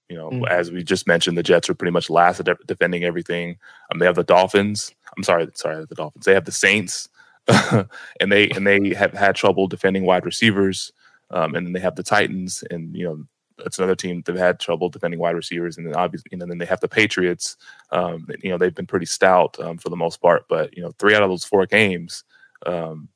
[0.09, 0.45] You know mm-hmm.
[0.47, 3.57] as we just mentioned the Jets are pretty much last at defending everything.
[3.91, 4.93] Um, they have the Dolphins.
[5.17, 6.25] I'm sorry sorry the Dolphins.
[6.25, 7.09] They have the Saints.
[8.21, 10.93] And they and they have had trouble defending wide receivers
[11.33, 13.25] um, and then they have the Titans and you know
[13.59, 16.59] it's another team that had trouble defending wide receivers, and then obviously, you know, then
[16.59, 17.57] they have the Patriots.
[17.91, 20.93] Um, you know, they've been pretty stout um, for the most part, but you know,
[20.99, 22.25] three out of those four games,
[22.67, 23.09] um,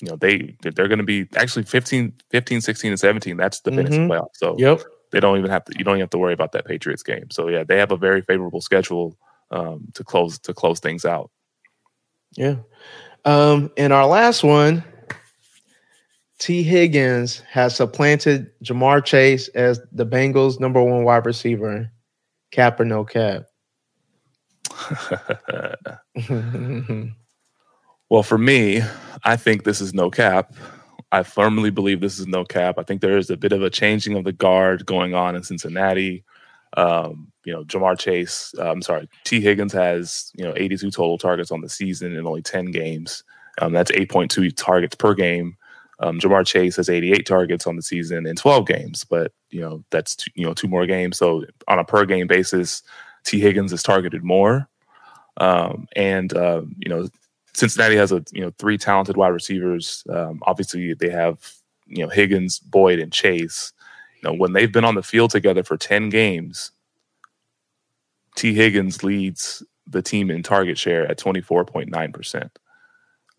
[0.00, 3.36] you know, they they're going to be actually 15, 15, 16, and 17.
[3.36, 4.10] That's the fantasy mm-hmm.
[4.10, 4.28] playoff.
[4.34, 4.82] So yep.
[5.10, 5.72] they don't even have to.
[5.76, 7.30] You don't even have to worry about that Patriots game.
[7.30, 9.16] So yeah, they have a very favorable schedule
[9.50, 11.30] um, to close to close things out.
[12.36, 12.56] Yeah.
[13.24, 14.84] Um, and our last one
[16.38, 21.90] Tee Higgins has supplanted Ja'Marr Chase as the Bengals' number one wide receiver.
[22.52, 23.46] Cap or no cap?
[28.08, 28.82] well, for me,
[29.24, 30.54] I think this is no cap.
[31.10, 32.78] I firmly believe this is no cap.
[32.78, 35.42] I think there is a bit of a changing of the guard going on in
[35.42, 36.24] Cincinnati.
[36.76, 39.40] Um, you know, Ja'Marr Chase, uh, I'm sorry, T.
[39.40, 43.24] Higgins has, you know, 82 total targets on the season in only 10 games.
[43.60, 45.56] Um, that's 8.2 targets per game.
[46.00, 49.84] Um, Ja'Marr Chase has 88 targets on the season in 12 games, but you know
[49.90, 51.18] that's you know two more games.
[51.18, 52.82] So on a per game basis,
[53.24, 54.68] T Higgins is targeted more,
[55.38, 57.08] um, and uh, you know
[57.54, 60.04] Cincinnati has a you know three talented wide receivers.
[60.08, 61.52] Um, obviously, they have
[61.86, 63.72] you know Higgins, Boyd, and Chase.
[64.22, 66.70] You know when they've been on the field together for ten games,
[68.36, 72.56] T Higgins leads the team in target share at twenty four point nine percent.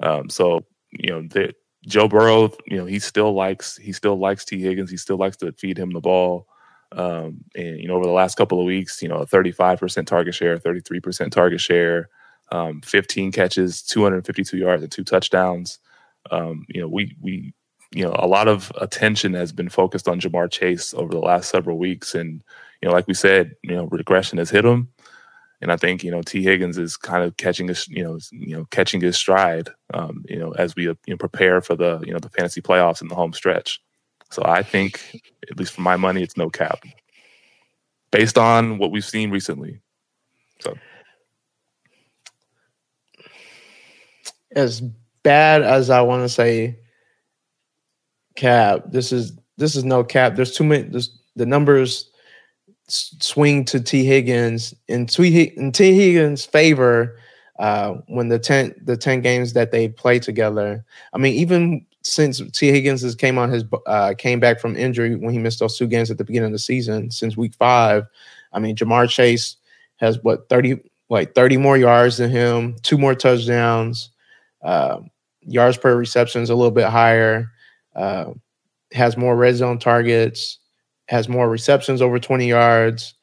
[0.02, 1.54] Um, so you know the,
[1.88, 4.62] Joe Burrow, you know he still likes he still likes T.
[4.62, 4.92] Higgins.
[4.92, 6.48] He still likes to feed him the ball.
[6.92, 9.80] Um, and you know over the last couple of weeks, you know a thirty five
[9.80, 12.10] percent target share, thirty three percent target share
[12.52, 15.80] um, 15 catches, 252 yards, and two touchdowns.
[16.32, 17.54] Um, you know, we we
[17.92, 21.50] you know a lot of attention has been focused on Ja'Marr Chase over the last
[21.50, 22.44] several weeks, and
[22.82, 24.90] you know, like we said, you know, regression has hit him,
[25.62, 28.56] and I think you know Tee Higgins is kind of catching his you know you
[28.56, 32.14] know catching his stride, um, you know, as we you know, prepare for the you
[32.14, 33.82] know the fantasy playoffs and the home stretch.
[34.32, 36.84] So I think, at least for my money, it's no cap,
[38.12, 39.82] based on what we've seen recently.
[40.60, 40.76] So.
[44.56, 44.82] as
[45.24, 46.80] bad as I want to say
[48.36, 50.36] cap, this is this is no cap.
[50.36, 50.84] There's too many.
[50.84, 52.09] There's, the numbers
[52.90, 54.04] swing to T.
[54.04, 55.32] Higgins in T.
[55.32, 57.18] Higgins' favor
[57.60, 60.84] uh, when the ten the ten games that they play together.
[61.14, 62.72] I mean, even since T.
[62.72, 66.10] Higgins came on his uh, came back from injury when he missed those two games
[66.10, 68.06] at the beginning of the season since week five.
[68.54, 69.58] I mean, Ja'Marr Chase
[69.98, 74.10] has what thirty like thirty more yards than him, two more touchdowns.
[74.64, 75.00] Uh,
[75.42, 77.52] yards per reception is a little bit higher.
[77.96, 78.32] Uh,
[78.92, 80.58] has more red zone targets.
[81.10, 83.16] Has more receptions over 20 yards.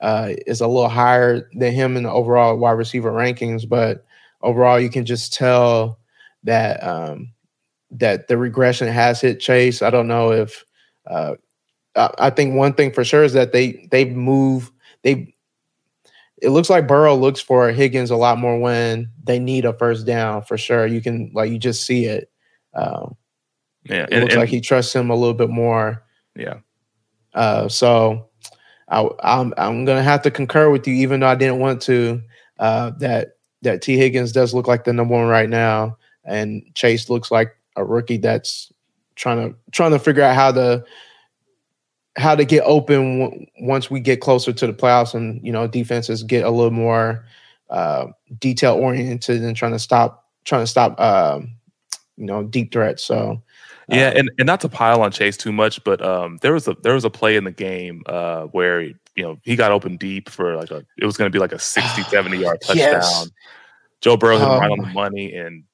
[0.00, 4.04] Uh, is a little higher than him in the overall wide receiver rankings, but
[4.42, 5.98] overall you can just tell
[6.42, 7.32] that um,
[7.90, 9.82] that the regression has hit Chase.
[9.82, 10.64] I don't know if
[11.06, 11.34] uh,
[11.96, 14.70] I think one thing for sure is that they they move
[15.02, 15.34] they
[16.42, 20.06] it looks like Burrow looks for Higgins a lot more when they need a first
[20.06, 20.86] down for sure.
[20.86, 22.30] You can like you just see it.
[22.74, 23.16] Um,
[23.84, 26.04] yeah, it and, looks and, like he trusts him a little bit more.
[26.36, 26.58] Yeah.
[27.34, 28.28] Uh, so
[28.88, 32.22] I, I'm, I'm gonna have to concur with you, even though I didn't want to.
[32.58, 37.10] Uh, that that Tee Higgins does look like the number one right now, and Chase
[37.10, 38.72] looks like a rookie that's
[39.16, 40.84] trying to trying to figure out how to
[42.16, 45.66] how to get open w- once we get closer to the playoffs and you know
[45.66, 47.24] defenses get a little more
[47.70, 48.06] uh,
[48.38, 51.40] detail oriented and trying to stop trying to stop uh,
[52.16, 53.02] you know deep threats.
[53.02, 53.42] So
[53.88, 56.66] yeah, uh, and, and not to pile on Chase too much, but um, there was
[56.68, 59.96] a there was a play in the game uh, where you know he got open
[59.96, 62.76] deep for like a it was going to be like a 60 70 yard touchdown.
[62.76, 63.30] Yes.
[64.00, 65.64] Joe Burrow hit him right on the um, money and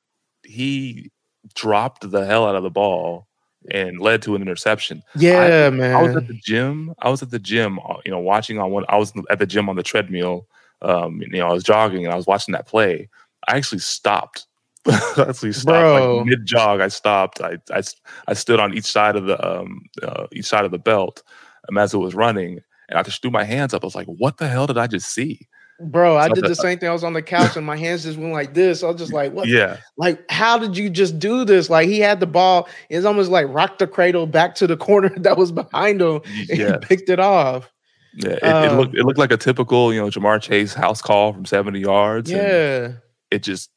[0.44, 1.10] he
[1.54, 3.26] dropped the hell out of the ball
[3.70, 5.02] and led to an interception.
[5.16, 5.94] Yeah, I, man.
[5.94, 6.94] I was at the gym.
[7.00, 8.84] I was at the gym, uh, you know, watching on one.
[8.88, 10.46] I was at the gym on the treadmill.
[10.82, 13.08] Um, you know, I was jogging and I was watching that play.
[13.48, 14.46] I actually stopped.
[15.18, 16.80] Actually stopped like, mid jog.
[16.80, 17.40] I stopped.
[17.40, 17.82] I, I
[18.26, 21.22] I stood on each side of the um uh, each side of the belt
[21.68, 23.84] um, as it was running, and I just threw my hands up.
[23.84, 25.48] I was like, "What the hell did I just see?"
[25.82, 26.90] Bro, I did the same thing.
[26.90, 28.82] I was on the couch and my hands just went like this.
[28.82, 29.48] I was just like, what?
[29.48, 29.78] Yeah.
[29.96, 31.70] Like, how did you just do this?
[31.70, 32.68] Like, he had the ball.
[32.90, 36.58] It's almost like rocked the cradle back to the corner that was behind him and
[36.58, 36.72] yeah.
[36.72, 37.70] he picked it off.
[38.14, 38.32] Yeah.
[38.32, 41.32] It, um, it, looked it looked like a typical, you know, Ja'Marr Chase house call
[41.32, 42.30] from 70 yards.
[42.30, 42.92] Yeah.
[43.30, 43.70] It just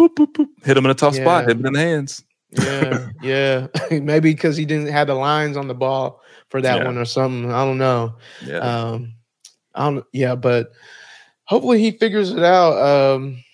[0.00, 1.22] boop, boop, boop, hit him in a tough yeah.
[1.22, 2.24] spot, hit him in the hands.
[2.52, 3.08] yeah.
[3.22, 3.66] Yeah.
[3.90, 6.84] Maybe because he didn't have the lines on the ball for that yeah.
[6.84, 7.50] one or something.
[7.50, 8.16] I don't know.
[8.44, 8.58] Yeah.
[8.58, 9.14] Um,
[9.74, 10.72] I don't, yeah, but
[11.44, 12.76] hopefully he figures it out.
[12.78, 13.44] Um,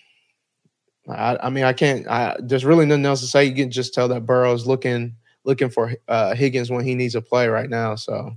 [1.08, 2.06] I, I, mean, I can't.
[2.08, 3.44] I, there's really nothing else to say.
[3.44, 7.22] You can just tell that Burrow's looking looking for uh, Higgins when he needs a
[7.22, 7.94] play right now.
[7.94, 8.36] So,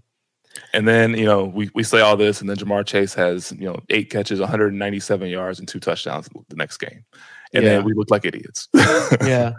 [0.73, 3.65] and then you know we we say all this, and then Ja'Marr Chase has you
[3.65, 7.03] know eight catches, 197 yards, and two touchdowns the next game,
[7.53, 7.69] and yeah.
[7.69, 8.67] then we look like idiots.
[9.21, 9.53] yeah,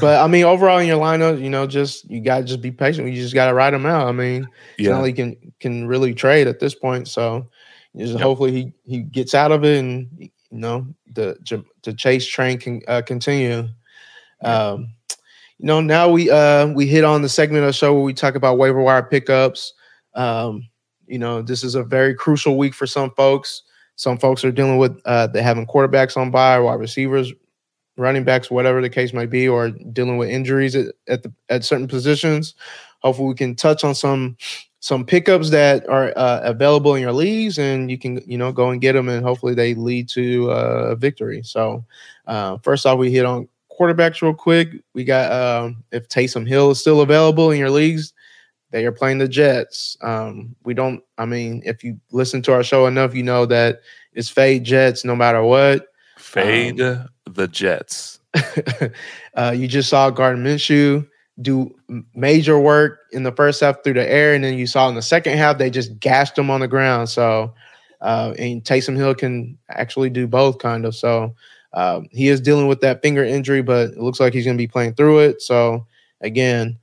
[0.00, 2.70] but I mean, overall in your lineup, you know, just you got to just be
[2.70, 3.08] patient.
[3.08, 4.08] You just got to write them out.
[4.08, 7.08] I mean, yeah, like can can really trade at this point.
[7.08, 7.48] So
[7.96, 8.22] just yep.
[8.22, 11.36] hopefully he he gets out of it and you know the
[11.82, 13.68] the chase train can uh, continue.
[14.42, 14.94] Um,
[15.58, 18.14] you know, now we uh we hit on the segment of the show where we
[18.14, 19.74] talk about waiver wire pickups.
[20.14, 20.68] Um,
[21.06, 23.62] you know, this is a very crucial week for some folks.
[23.96, 27.32] Some folks are dealing with uh they having quarterbacks on bye, wide receivers,
[27.96, 31.64] running backs, whatever the case might be, or dealing with injuries at, at the at
[31.64, 32.54] certain positions.
[33.00, 34.36] Hopefully, we can touch on some
[34.80, 38.70] some pickups that are uh, available in your leagues, and you can you know go
[38.70, 41.42] and get them, and hopefully they lead to uh, a victory.
[41.44, 41.84] So
[42.26, 44.70] uh, first off, we hit on quarterbacks real quick.
[44.94, 48.13] We got um, if Taysom Hill is still available in your leagues,
[48.74, 49.96] they are playing the Jets.
[50.00, 51.00] Um, we don't.
[51.16, 53.82] I mean, if you listen to our show enough, you know that
[54.14, 55.92] it's fade Jets no matter what.
[56.16, 58.18] Fade um, the Jets.
[59.34, 61.06] uh, you just saw Gardner Minshew
[61.40, 61.72] do
[62.16, 65.02] major work in the first half through the air, and then you saw in the
[65.02, 67.08] second half they just gashed him on the ground.
[67.08, 67.54] So,
[68.00, 70.96] uh, and Taysom Hill can actually do both, kind of.
[70.96, 71.36] So,
[71.74, 74.62] um, he is dealing with that finger injury, but it looks like he's going to
[74.62, 75.42] be playing through it.
[75.42, 75.86] So,
[76.20, 76.76] again,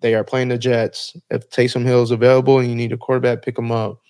[0.00, 1.16] they are playing the Jets.
[1.30, 4.00] If Taysom Hill is available and you need a quarterback, pick him up.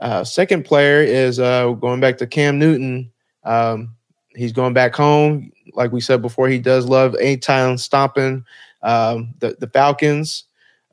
[0.00, 3.10] Uh, second player is uh, going back to Cam Newton.
[3.44, 3.94] Um,
[4.34, 5.50] he's going back home.
[5.74, 8.44] Like we said before, he does love A-Town stomping
[8.82, 10.44] um, the the Falcons.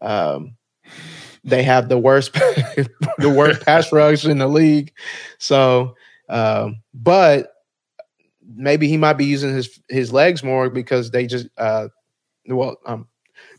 [0.02, 0.56] Um,
[1.44, 4.94] they have the worst the worst pass rush in the league.
[5.38, 5.96] So,
[6.30, 7.54] um, but
[8.46, 11.88] maybe he might be using his his legs more because they just uh,
[12.48, 13.08] well um,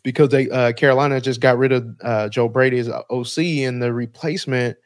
[0.02, 3.92] because they uh, Carolina just got rid of uh, Joe Brady as OC and the
[3.92, 4.76] replacement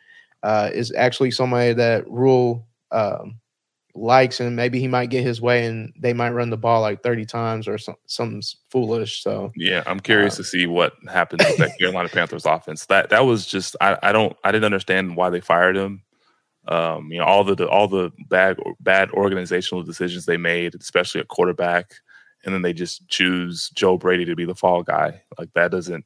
[0.42, 3.40] uh, is actually somebody that Rhule um,
[3.94, 7.02] likes, and maybe he might get his way, and they might run the ball like
[7.02, 9.22] thirty times or some, something foolish.
[9.22, 12.86] So yeah, I'm curious uh, to see what happens with that Carolina Panthers offense.
[12.86, 16.02] That that was just I, I don't I didn't understand why they fired him.
[16.68, 21.20] Um, you know all the, the all the bad bad organizational decisions they made, especially
[21.20, 21.94] at quarterback,
[22.45, 25.22] and then they just choose Joe Brady to be the fall guy.
[25.38, 26.05] Like that doesn't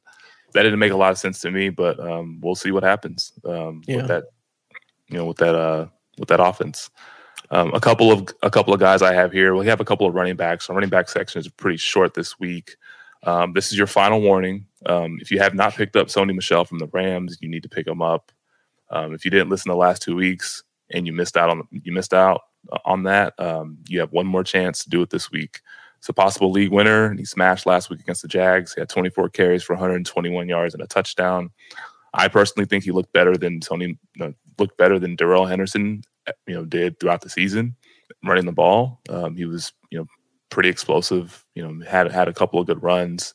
[0.53, 1.69] that didn't make a lot of sense to me.
[1.69, 3.97] But um, we'll see what happens um, yeah.
[3.97, 4.23] with that.
[5.09, 6.89] You know, with that uh, with that offense.
[7.49, 9.55] Um, a couple of a couple of guys I have here.
[9.55, 10.69] We have a couple of running backs.
[10.69, 12.75] Our running back section is pretty short this week.
[13.23, 14.65] Um, this is your final warning.
[14.85, 17.69] Um, if you have not picked up Sony Michel from the Rams, you need to
[17.69, 18.31] pick him up.
[18.89, 21.91] Um, if you didn't listen the last two weeks and you missed out on you
[21.91, 22.41] missed out
[22.85, 25.61] on that, um, you have one more chance to do it this week.
[25.97, 27.13] It's a possible league winner.
[27.13, 28.73] He smashed last week against the Jags.
[28.73, 31.49] He had 24 carries for 121 yards and a touchdown.
[32.13, 33.97] I personally think he looked better than Tony
[34.57, 36.01] looked better than Darrell Henderson
[36.45, 37.75] you know did throughout the season
[38.23, 39.01] running the ball.
[39.09, 40.05] Um, he was you know
[40.49, 41.45] pretty explosive.
[41.55, 43.33] You know had had a couple of good runs.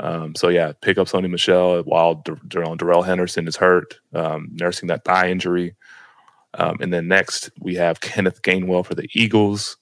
[0.00, 4.88] Um, so yeah, pick up Sony Michel while Darrell, Darrell Henderson is hurt, um, nursing
[4.88, 5.76] that thigh injury.
[6.54, 9.76] Um, and then next we have Kenneth Gainwell for the Eagles.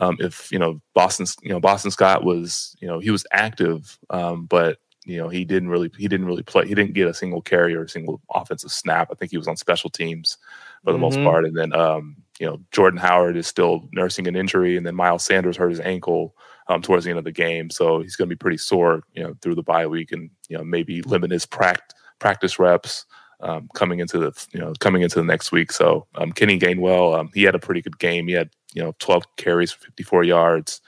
[0.00, 3.98] Um, if you know Boston, you know Boston Scott was you know he was active,
[4.10, 6.66] um, but you know he didn't really he didn't really play.
[6.66, 9.08] He didn't get a single carry or a single offensive snap.
[9.10, 10.38] I think he was on special teams
[10.84, 11.02] for the mm-hmm.
[11.02, 11.44] most part.
[11.44, 15.24] And then, um, you know, Jordan Howard is still nursing an injury, and then Miles
[15.24, 16.34] Sanders hurt his ankle
[16.68, 19.22] um, towards the end of the game, so he's going to be pretty sore, you
[19.22, 23.06] know, through the bye week, and you know, maybe limit his pract- practice reps
[23.40, 25.72] um, coming into the you know coming into the next week.
[25.72, 28.26] So um, Kenny Gainwell, um, he had a pretty good game.
[28.26, 30.80] He had you know 12 carries for 54 yards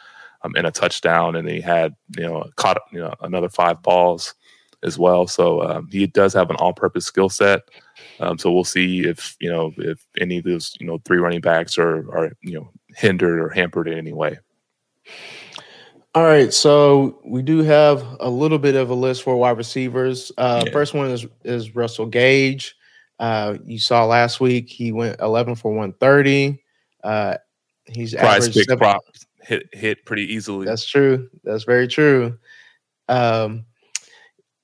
[0.42, 4.34] um, and a touchdown, and he had you know caught you know another five balls
[4.82, 5.26] as well.
[5.26, 7.62] So um, he does have an all-purpose skill set.
[8.38, 11.78] So we'll see if you know if any of those you know three running backs
[11.78, 14.38] are are you know hindered or hampered in any way.
[16.12, 20.32] All right, so we do have a little bit of a list for wide receivers.
[20.36, 20.72] Uh, yeah.
[20.72, 22.74] First one is is Russell Gage.
[23.20, 26.60] Uh, you saw last week he went 11 for 130.
[27.04, 27.36] Uh,
[27.86, 29.02] he's prize pick prop
[29.42, 30.66] hit hit pretty easily.
[30.66, 31.28] That's true.
[31.44, 32.38] That's very true.
[33.08, 33.66] Um,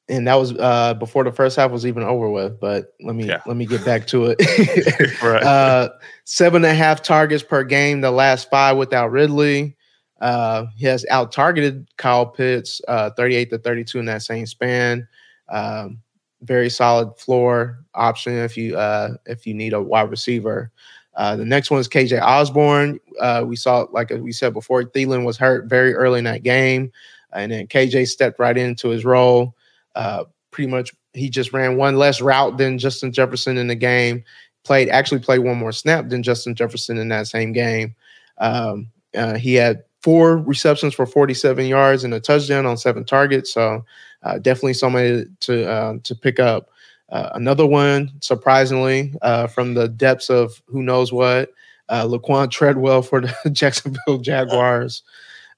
[0.08, 2.58] and that was uh, before the first half was even over with.
[2.58, 3.42] But let me yeah.
[3.46, 5.22] let me get back to it.
[5.22, 5.42] right.
[5.44, 5.90] uh,
[6.24, 8.00] seven and a half targets per game.
[8.00, 9.76] The last five without Ridley.
[10.20, 15.06] Uh, he has out targeted Kyle Pitts, uh, 38 to 32 in that same span.
[15.48, 15.98] Um,
[16.42, 20.70] very solid floor option if you uh, if you need a wide receiver.
[21.14, 23.00] Uh, the next one is KJ Osborne.
[23.20, 26.92] Uh, we saw, like we said before, Thielen was hurt very early in that game,
[27.32, 29.54] and then KJ stepped right into his role.
[29.94, 34.24] Uh, pretty much, he just ran one less route than Justin Jefferson in the game.
[34.64, 37.94] Played actually played one more snap than Justin Jefferson in that same game.
[38.38, 38.88] Um,
[39.38, 43.52] he had four receptions for 47 yards and a touchdown on seven targets.
[43.52, 43.84] So
[44.22, 46.70] uh, definitely somebody to uh, to pick up.
[47.08, 51.50] Uh, another one, surprisingly, uh, from the depths of who knows what,
[51.88, 55.02] uh, Laquan Treadwell for the Jacksonville Jaguars.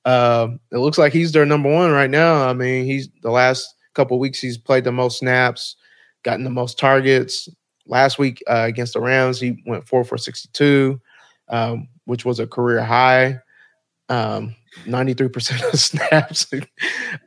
[0.07, 2.49] Um, it looks like he's their number one right now.
[2.49, 5.77] I mean, he's the last couple weeks he's played the most snaps,
[6.23, 7.51] gotten the most targets.
[7.85, 10.99] Last week uh, against the Rams, he went four for 62,
[11.49, 13.41] um, which was a career high.
[14.09, 14.55] Um,
[14.85, 16.47] 93% of snaps,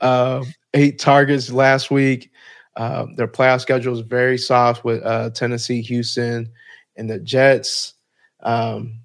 [0.01, 2.31] uh, eight targets last week.
[2.75, 6.49] Uh, their playoff schedule is very soft with uh, Tennessee, Houston,
[6.95, 7.95] and the Jets.
[8.41, 9.01] Um,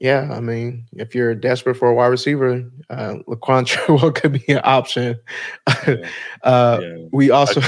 [0.00, 4.52] yeah, I mean, if you're desperate for a wide receiver, uh, Laquan Treadwell could be
[4.52, 5.18] an option.
[5.66, 5.96] Yeah.
[6.44, 6.96] uh, yeah.
[7.10, 7.60] We also,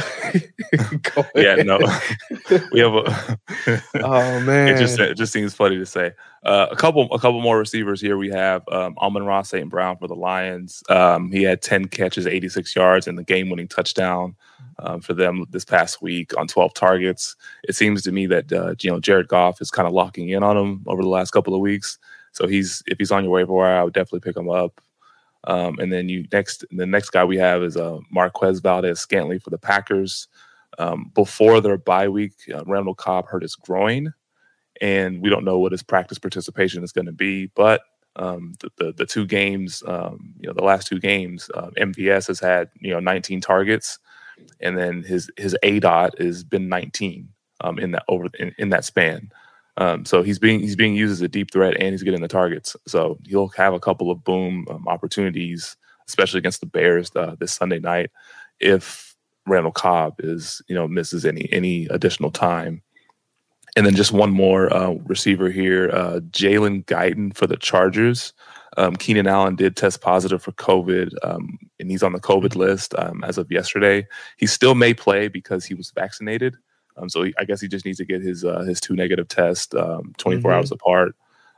[1.35, 1.79] yeah, no,
[2.71, 6.12] we have a oh man, it just it just seems funny to say.
[6.43, 8.16] Uh, a couple a couple more receivers here.
[8.16, 9.68] We have um, Amon-Ra St.
[9.68, 10.82] Brown for the Lions.
[10.88, 14.34] Um, he had ten catches, eighty six yards, and the game winning touchdown
[14.78, 17.36] um, for them this past week on twelve targets.
[17.64, 20.43] It seems to me that uh, you know Jared Goff is kind of locking in
[20.43, 21.99] on him over the last couple of weeks.
[22.32, 24.80] So he's if he's on your waiver wire, I would definitely pick him up.
[25.45, 29.51] Um, and then you next the next guy we have is uh, Marquez Valdes-Scantling for
[29.51, 30.28] the Packers.
[30.78, 34.14] Um, before their bye week, uh, Randall Cobb hurt his groin,
[34.81, 37.47] and we don't know what his practice participation is going to be.
[37.47, 37.83] But
[38.16, 42.26] um, the, the, the two games, um, you know, the last two games, uh, MVS
[42.28, 43.99] has had you know 19 targets,
[44.61, 47.28] and then his his aDOT has been 19
[47.61, 49.31] um, in that over in, in that span.
[49.76, 52.28] Um, so he's being he's being used as a deep threat, and he's getting the
[52.28, 52.76] targets.
[52.87, 55.76] So he'll have a couple of boom um, opportunities,
[56.09, 58.11] especially against the Bears uh, this Sunday night,
[58.59, 59.16] if
[59.47, 62.83] Randall Cobb is you know misses any any additional time.
[63.77, 68.33] And then just one more uh, receiver here, uh, Jalen Guyton for the Chargers.
[68.77, 72.95] Um, Keenan Allen did test positive for COVID, um, and he's on the COVID list
[72.99, 74.07] um, as of yesterday.
[74.37, 76.57] He still may play because he was vaccinated.
[76.97, 79.29] Um, so he, I guess he just needs to get his uh, his two negative
[79.29, 80.59] tests um, 24 mm-hmm.
[80.59, 81.14] hours apart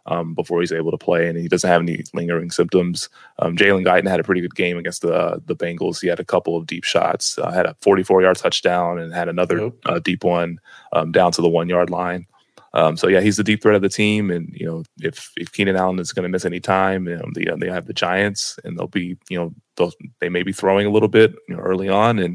[0.06, 3.08] um, before he's able to play, and he doesn't have any lingering symptoms.
[3.38, 6.00] Um, Jalen Guyton had a pretty good game against the uh, the Bengals.
[6.00, 9.28] He had a couple of deep shots, uh, had a 44 yard touchdown, and had
[9.28, 9.74] another yep.
[9.86, 10.58] uh, deep one
[10.92, 12.26] um, down to the one yard line.
[12.74, 15.52] Um, so yeah, he's the deep threat of the team, and you know if if
[15.52, 18.58] Keenan Allen is going to miss any time, you know, they they have the Giants,
[18.64, 21.62] and they'll be you know those, they may be throwing a little bit you know,
[21.62, 22.34] early on, and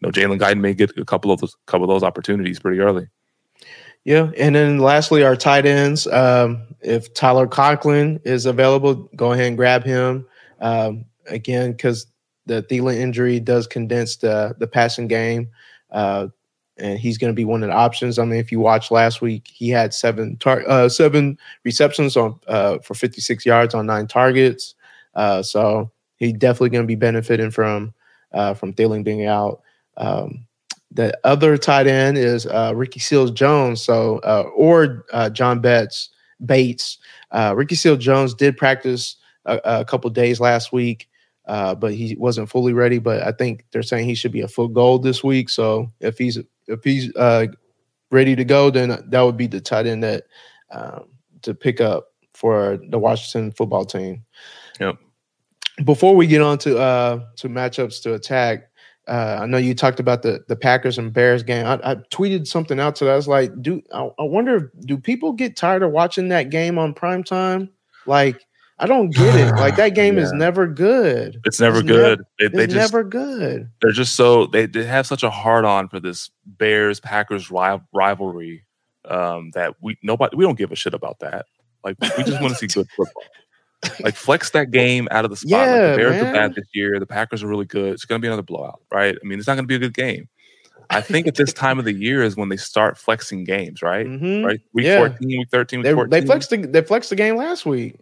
[0.00, 2.80] you know Jalen Guyton may get a couple of those couple of those opportunities pretty
[2.80, 3.08] early.
[4.04, 6.06] Yeah, and then lastly, our tight ends.
[6.06, 10.26] Um, if Tyler Conklin is available, go ahead and grab him.
[10.60, 12.06] Um, again, because
[12.46, 15.50] the Thielen injury does condense the the passing game,
[15.90, 16.28] uh,
[16.78, 18.18] and he's going to be one of the options.
[18.18, 22.38] I mean, if you watch last week, he had seven tar- uh, seven receptions on
[22.48, 24.74] uh, for 56 yards on nine targets.
[25.14, 27.92] Uh, so he's definitely going to be benefiting from
[28.32, 29.60] uh, from Thielen being out.
[29.98, 30.46] Um,
[30.98, 36.08] the other tight end is uh, Ricky Seals Jones, so uh, or uh, John Betts
[36.44, 36.98] Bates.
[37.30, 41.08] Uh, Ricky Seals Jones did practice a, a couple days last week,
[41.46, 42.98] uh, but he wasn't fully ready.
[42.98, 45.50] But I think they're saying he should be a full goal this week.
[45.50, 46.36] So if he's
[46.66, 47.46] if he's uh,
[48.10, 50.24] ready to go, then that would be the tight end that
[50.72, 51.04] um,
[51.42, 54.24] to pick up for the Washington football team.
[54.80, 54.96] Yep.
[55.84, 58.68] Before we get on to uh, to matchups to attack,
[59.08, 61.66] uh, I know you talked about the the Packers and Bears game.
[61.66, 63.12] I, I tweeted something out to that.
[63.12, 66.78] I was like, do I, I, wonder do people get tired of watching that game
[66.78, 67.70] on prime time?
[68.06, 68.46] Like,
[68.78, 69.54] I don't get it.
[69.54, 70.24] Like that game yeah.
[70.24, 71.40] is never good.
[71.44, 72.20] It's never it's good.
[72.40, 73.70] Never, they, they just, never good.
[73.80, 78.64] They're just so they, they have such a hard on for this Bears Packers rivalry
[79.06, 81.46] um, that we nobody we don't give a shit about that.
[81.82, 83.24] Like we just want to see good football
[84.00, 85.50] like flex that game out of the spot.
[85.50, 86.26] Yeah, like the Bears man.
[86.26, 86.98] are bad this year.
[86.98, 87.92] The Packers are really good.
[87.92, 89.14] It's going to be another blowout, right?
[89.14, 90.28] I mean, it's not going to be a good game.
[90.90, 94.06] I think at this time of the year is when they start flexing games, right?
[94.06, 94.44] Mm-hmm.
[94.44, 94.98] Right, week yeah.
[94.98, 96.10] fourteen, week thirteen, week they, 14.
[96.10, 97.96] They flexed the they flexed the game last week.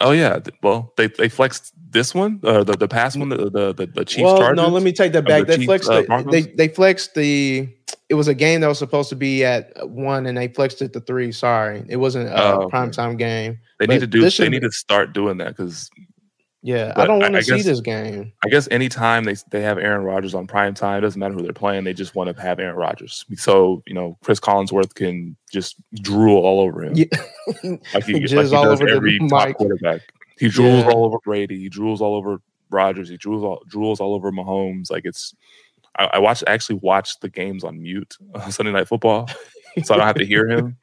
[0.00, 3.72] Oh yeah, well they they flexed this one, uh, the the past one, the the
[3.72, 4.24] the, the Chiefs.
[4.24, 5.46] Well, Chargers, no, let me take that back.
[5.46, 7.68] The they Chiefs, flexed uh, the, they they flexed the.
[8.08, 10.92] It was a game that was supposed to be at one, and they flexed it
[10.92, 11.32] to three.
[11.32, 12.76] Sorry, it wasn't a oh, okay.
[12.76, 13.58] primetime game.
[13.78, 14.28] They but need to do.
[14.28, 15.90] They need to start doing that because
[16.66, 18.32] yeah, I don't want to see this game.
[18.44, 21.52] I guess anytime they they have Aaron Rodgers on prime time, doesn't matter who they're
[21.52, 23.24] playing, they just want to have Aaron Rodgers.
[23.36, 27.04] So you know, Chris Collinsworth can just drool all over him, yeah.
[27.62, 30.00] like he, like he does every top quarterback.
[30.40, 30.90] He drools yeah.
[30.90, 31.56] all over Brady.
[31.60, 33.08] He drools all over Rodgers.
[33.08, 34.90] He drools all drools all over Mahomes.
[34.90, 35.36] Like it's,
[35.96, 39.28] I, I watched actually watched the games on mute on Sunday Night Football,
[39.84, 40.76] so I don't have to hear him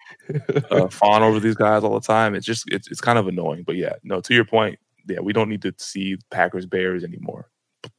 [0.72, 2.36] uh, fawn over these guys all the time.
[2.36, 3.64] It's just it's it's kind of annoying.
[3.64, 4.22] But yeah, no.
[4.22, 7.50] To your point, yeah, we don't need to see Packers Bears anymore.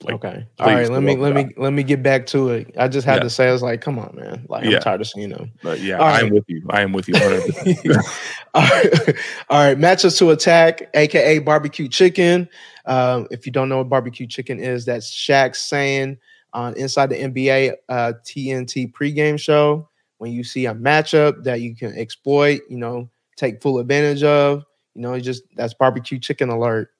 [0.02, 0.46] Like, okay.
[0.58, 0.88] All right.
[0.88, 2.74] Let me let me let me get back to it.
[2.78, 3.22] I just had yeah.
[3.24, 4.46] to say I was like, come on, man.
[4.48, 4.76] Like yeah.
[4.76, 5.52] I'm tired of seeing them.
[5.62, 6.62] But yeah, I am with you.
[6.70, 7.14] I am with you.
[8.54, 9.16] All right.
[9.50, 9.78] All right.
[9.78, 12.48] Matches to attack, aka barbecue chicken.
[12.86, 16.18] Um, if you don't know what barbecue chicken is, that's Shaq saying
[16.54, 19.88] on Inside the NBA uh, TNT pregame show.
[20.18, 24.64] When you see a matchup that you can exploit, you know, take full advantage of,
[24.94, 26.93] you know, just that's barbecue chicken alert.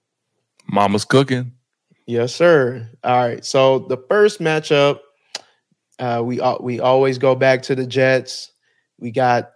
[0.67, 1.53] Mama's cooking.
[2.07, 2.89] Yes, sir.
[3.03, 3.45] All right.
[3.45, 5.01] So the first matchup,
[5.99, 8.53] uh, we we always go back to the Jets.
[8.99, 9.53] We got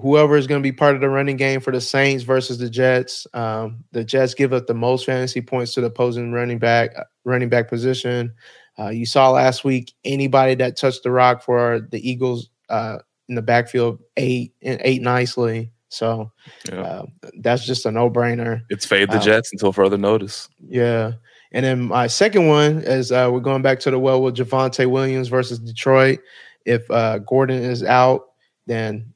[0.00, 2.70] whoever is going to be part of the running game for the Saints versus the
[2.70, 3.26] Jets.
[3.34, 7.04] Um, the Jets give up the most fantasy points to the opposing running back uh,
[7.24, 8.32] running back position.
[8.78, 13.34] Uh, you saw last week anybody that touched the rock for the Eagles uh, in
[13.34, 15.71] the backfield ate and ate nicely.
[15.92, 16.32] So
[16.70, 16.80] yeah.
[16.80, 17.06] uh,
[17.40, 18.62] that's just a no brainer.
[18.70, 20.48] It's fade the uh, Jets until further notice.
[20.66, 21.12] Yeah.
[21.52, 24.90] And then my second one is uh, we're going back to the well with Javonte
[24.90, 26.20] Williams versus Detroit.
[26.64, 28.30] If uh, Gordon is out,
[28.66, 29.12] then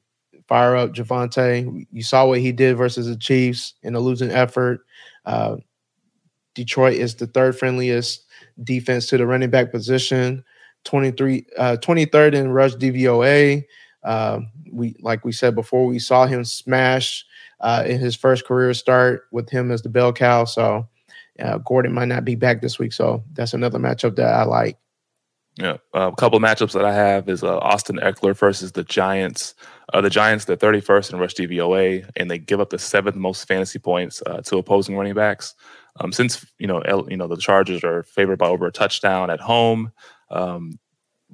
[0.47, 1.87] fire up Javonte.
[1.91, 4.81] You saw what he did versus the Chiefs in a losing effort.
[5.25, 5.55] Uh,
[6.53, 8.23] Detroit is the third friendliest
[8.63, 10.43] defense to the running back position,
[10.83, 13.63] 23, uh, 23rd in rush DVOA.
[14.03, 14.39] Uh,
[14.71, 17.25] we like we said before, we saw him smash
[17.59, 20.45] uh, in his first career start with him as the bell cow.
[20.45, 20.87] So
[21.39, 24.77] uh, Gordon might not be back this week, so that's another matchup that I like.
[25.57, 28.83] Yeah, uh, a couple of matchups that I have is uh, Austin Ekeler versus the
[28.83, 29.55] Giants.
[29.91, 33.47] Uh, the Giants, they're 31st in rush DVOA, and they give up the seventh most
[33.47, 35.55] fantasy points uh, to opposing running backs.
[35.99, 39.31] Um, since you know, L, you know, the Chargers are favored by over a touchdown
[39.31, 39.91] at home,
[40.29, 40.77] um,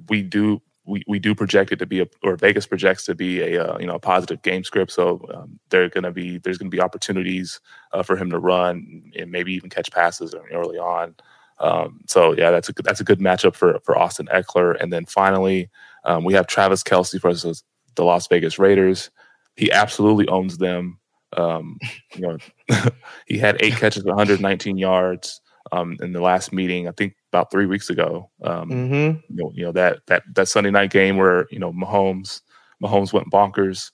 [0.08, 3.40] we do we, we do project it to be a or Vegas projects to be
[3.40, 4.92] a uh, you know a positive game script.
[4.92, 7.60] So um, they're to be there's to be opportunities
[7.92, 11.14] uh, for him to run and maybe even catch passes early on.
[11.58, 14.80] Um, so yeah, that's a that's a good matchup for for Austin Ekeler.
[14.80, 15.70] And then finally,
[16.04, 17.64] um, we have Travis Kelce versus
[17.94, 19.10] the Las Vegas Raiders.
[19.56, 20.98] He absolutely owns them.
[21.36, 21.78] Um,
[22.14, 22.38] you know,
[23.26, 25.40] he had eight catches, 119 yards
[25.72, 26.88] um, in the last meeting.
[26.88, 28.30] I think about three weeks ago.
[28.42, 29.18] Um, mm-hmm.
[29.28, 32.40] you, know, you know that that that Sunday night game where you know Mahomes
[32.82, 33.90] Mahomes went bonkers.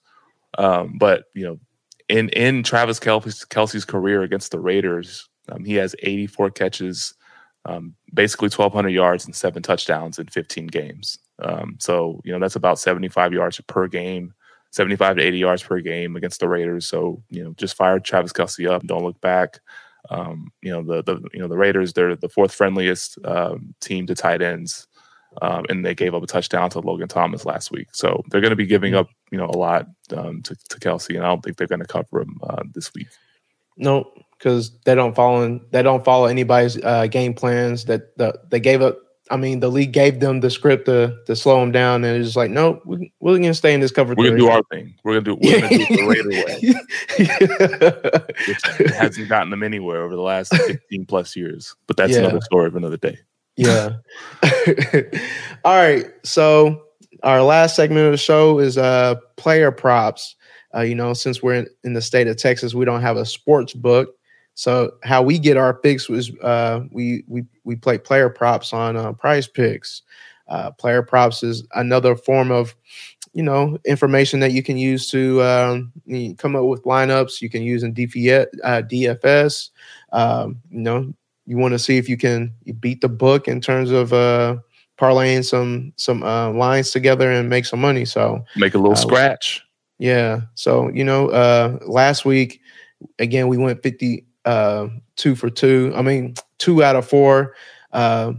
[0.58, 1.58] Um, but you know,
[2.08, 7.14] in in Travis Kelsey's, Kelce's career against the Raiders, um, he has 84 catches,
[7.64, 11.18] um, basically 1,200 yards and seven touchdowns in 15 games.
[11.38, 14.34] Um, so you know that's about 75 yards per game.
[14.72, 16.86] 75 to 80 yards per game against the Raiders.
[16.86, 18.82] So, you know, just fire Travis Kelce up.
[18.84, 19.58] Don't look back.
[20.08, 24.06] Um, you know the the you know the Raiders they're the fourth friendliest um, team
[24.06, 24.86] to tight ends,
[25.42, 27.88] um, and they gave up a touchdown to Logan Thomas last week.
[27.92, 29.86] So they're going to be giving up you know a lot
[30.16, 32.92] um, to to Kelce, and I don't think they're going to cover him uh, this
[32.94, 33.08] week.
[33.76, 37.84] No, because they don't follow in, they don't follow anybody's uh, game plans.
[37.84, 38.98] That the, they gave up
[39.30, 42.34] I mean, the league gave them the script to to slow them down, and it's
[42.34, 44.14] like, no, we, we're gonna stay in this cover.
[44.16, 44.94] We're gonna do our thing.
[45.04, 45.38] We're gonna do.
[45.40, 46.64] We're gonna do it the Raider way.
[48.48, 51.76] Which hasn't gotten them anywhere over the last fifteen plus years.
[51.86, 52.18] But that's yeah.
[52.20, 53.18] another story of another day.
[53.56, 53.96] Yeah.
[55.64, 56.06] All right.
[56.24, 56.82] So
[57.22, 60.34] our last segment of the show is uh player props.
[60.74, 63.26] Uh, you know, since we're in, in the state of Texas, we don't have a
[63.26, 64.14] sports book.
[64.60, 68.94] So how we get our picks was uh, we we we play player props on
[68.94, 70.02] uh, Prize Picks.
[70.48, 72.76] Uh, player props is another form of
[73.32, 75.90] you know information that you can use to um,
[76.36, 77.40] come up with lineups.
[77.40, 78.48] You can use in DFS.
[78.62, 79.70] Uh, DFS.
[80.12, 81.14] Um, you know,
[81.46, 84.58] you want to see if you can beat the book in terms of uh,
[84.98, 88.04] parlaying some some uh, lines together and make some money.
[88.04, 89.62] So make a little scratch.
[89.96, 90.42] Yeah.
[90.54, 92.60] So you know, last week
[93.18, 95.92] again we went fifty uh, two for two.
[95.94, 97.54] I mean, two out of four.
[97.92, 98.32] Uh,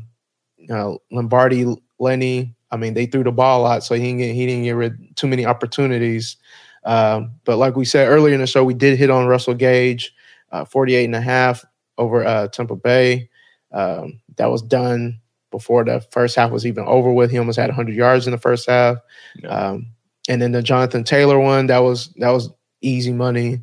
[0.57, 1.65] you know, Lombardi,
[1.99, 2.53] Lenny.
[2.69, 4.71] I mean, they threw the ball a lot, so he didn't get, he didn't get
[4.75, 6.35] rid too many opportunities.
[6.83, 10.13] Um, but like we said earlier in the show, we did hit on Russell Gage,
[10.51, 11.63] uh, 48 and a half
[11.97, 13.29] over uh, Tampa Bay.
[13.71, 17.31] Um, that was done before the first half was even over with.
[17.31, 18.97] He almost had 100 yards in the first half.
[19.41, 19.49] Yeah.
[19.49, 19.87] Um,
[20.27, 22.49] and then the Jonathan Taylor one, that was that was
[22.81, 23.61] easy money.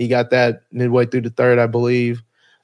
[0.00, 2.22] He got that midway through the third, I believe.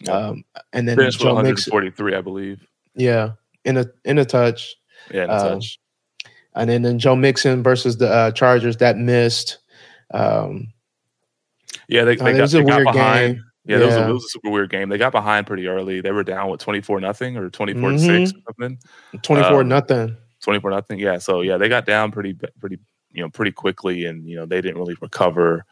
[0.08, 2.66] Um, and then Joe 143, Mixon, I believe.
[2.94, 3.32] Yeah,
[3.66, 4.74] in a in a touch.
[5.10, 5.78] Yeah, in a um, touch.
[6.54, 9.58] And then, then Joe Mixon versus the uh, Chargers that missed.
[10.14, 10.68] Um,
[11.88, 13.34] yeah, they, they, got, they got behind.
[13.34, 13.44] Game.
[13.66, 13.78] Yeah, yeah.
[13.80, 14.88] That was, a, was, a, super weird game.
[14.88, 16.00] They got behind pretty early.
[16.00, 18.24] They were down with twenty four nothing or twenty four mm-hmm.
[18.24, 18.78] six something.
[19.20, 20.16] Twenty four um, nothing.
[20.40, 20.98] Twenty four nothing.
[20.98, 21.18] Yeah.
[21.18, 22.78] So yeah, they got down pretty pretty
[23.12, 25.66] you know pretty quickly, and you know they didn't really recover.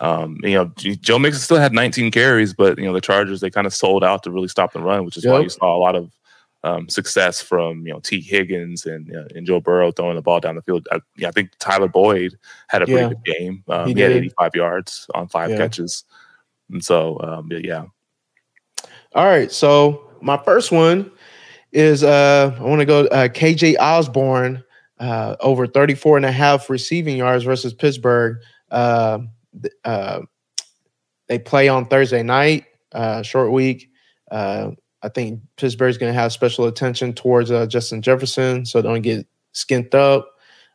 [0.00, 3.50] Um, you know, Joe Mixon still had 19 carries, but you know the Chargers they
[3.50, 5.34] kind of sold out to really stop the run, which is yep.
[5.34, 6.10] why you saw a lot of
[6.62, 10.40] um, success from you know T Higgins and uh, and Joe Burrow throwing the ball
[10.40, 10.88] down the field.
[10.90, 12.38] I, yeah, I think Tyler Boyd
[12.68, 13.08] had a pretty yeah.
[13.08, 13.64] good game.
[13.68, 15.56] Um, he, he had 85 yards on five yeah.
[15.56, 16.04] catches,
[16.70, 17.84] and so um, yeah.
[19.14, 21.10] All right, so my first one
[21.72, 24.62] is uh, I want to go uh, KJ Osborne
[24.98, 28.38] uh, over 34 and a half receiving yards versus Pittsburgh.
[28.70, 29.20] Uh,
[29.84, 30.20] uh,
[31.28, 33.90] they play on Thursday night, uh, short week.
[34.30, 34.72] Uh,
[35.02, 39.26] I think Pittsburgh's going to have special attention towards uh, Justin Jefferson, so don't get
[39.54, 40.28] skint up.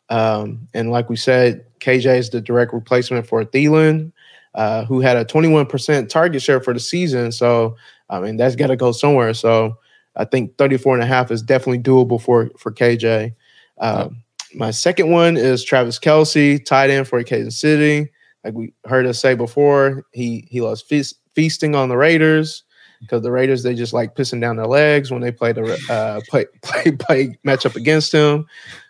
[0.10, 4.12] Um, and like we said, KJ is the direct replacement for Thielen,
[4.56, 7.32] uh, who had a 21% target share for the season.
[7.32, 7.76] So,
[8.10, 9.34] I mean, that's got to go somewhere.
[9.34, 9.78] So,
[10.16, 13.34] I think 34 and a half is definitely doable for for KJ.
[13.80, 14.24] Um,
[14.54, 18.10] my second one is Travis Kelce, tight end for Kansas City.
[18.46, 22.64] Like we heard us say before, he he loves feast, feasting on the Raiders
[23.02, 26.22] because the Raiders they just like pissing down their legs when they play the uh,
[26.30, 28.46] play play play matchup against him.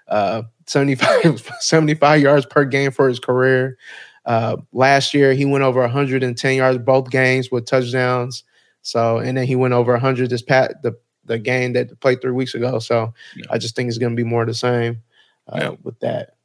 [0.08, 3.78] Uh, 75, 75 yards per game for his career.
[4.26, 8.44] Uh, last year he went over 110 yards both games with touchdowns.
[8.82, 12.32] So and then he went over 100 this pat the the game that played three
[12.32, 12.80] weeks ago.
[12.80, 13.46] So yeah.
[13.50, 15.02] I just think it's going to be more of the same
[15.48, 15.76] uh, yeah.
[15.84, 16.36] with that.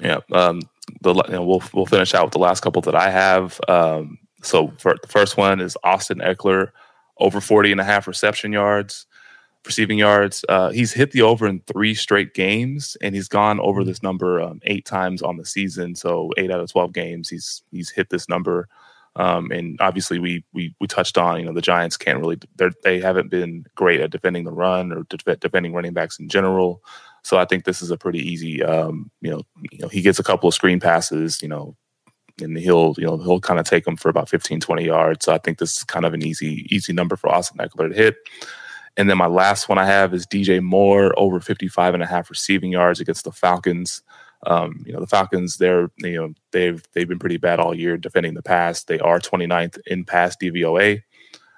[0.00, 0.20] Yeah.
[0.32, 0.60] Um,
[1.02, 3.60] the you know, we'll we'll finish out with the last couple that I have.
[3.68, 6.70] Um, so the first one is Austin Ekeler,
[7.18, 9.06] over 40 and a half reception yards,
[9.66, 10.44] receiving yards.
[10.48, 14.40] Uh, he's hit the over in three straight games, and he's gone over this number
[14.40, 15.94] um, eight times on the season.
[15.94, 18.68] So eight out of 12 games, he's he's hit this number.
[19.16, 22.38] Um, and obviously, we we we touched on you know the Giants can't really
[22.84, 25.02] they haven't been great at defending the run or
[25.40, 26.82] defending running backs in general.
[27.22, 28.62] So I think this is a pretty easy.
[28.62, 31.42] Um, you know, you know he gets a couple of screen passes.
[31.42, 31.76] You know,
[32.40, 35.32] and he'll you know he'll kind of take them for about 15 20 yards so
[35.32, 38.16] i think this is kind of an easy easy number for austin ekeler to hit
[38.96, 42.30] and then my last one i have is dj moore over 55 and a half
[42.30, 44.02] receiving yards against the falcons
[44.46, 47.96] um, you know the falcons they're you know they've they've been pretty bad all year
[47.96, 51.02] defending the pass they are 29th in pass dvoa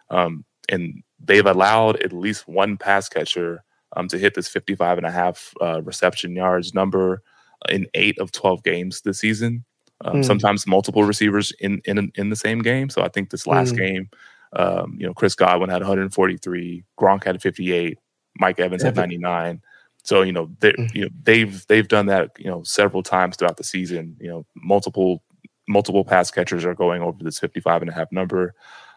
[0.09, 3.63] um, and they've allowed at least one pass catcher
[3.97, 7.23] um, to hit this 55 and a half uh, reception yards number
[7.69, 9.65] in eight of 12 games this season
[10.05, 10.25] um, mm.
[10.25, 12.89] Sometimes multiple receivers in in in the same game.
[12.89, 13.79] So I think this last mm.
[13.79, 14.11] game,
[14.55, 17.99] um, you know, Chris Godwin had 143, Gronk had 58,
[18.39, 19.61] Mike Evans had 99.
[20.05, 20.95] So you know, they mm.
[20.95, 24.17] you know they've they've done that you know several times throughout the season.
[24.21, 25.23] You know, multiple
[25.69, 28.55] multiple pass catchers are going over this 55 and a half number.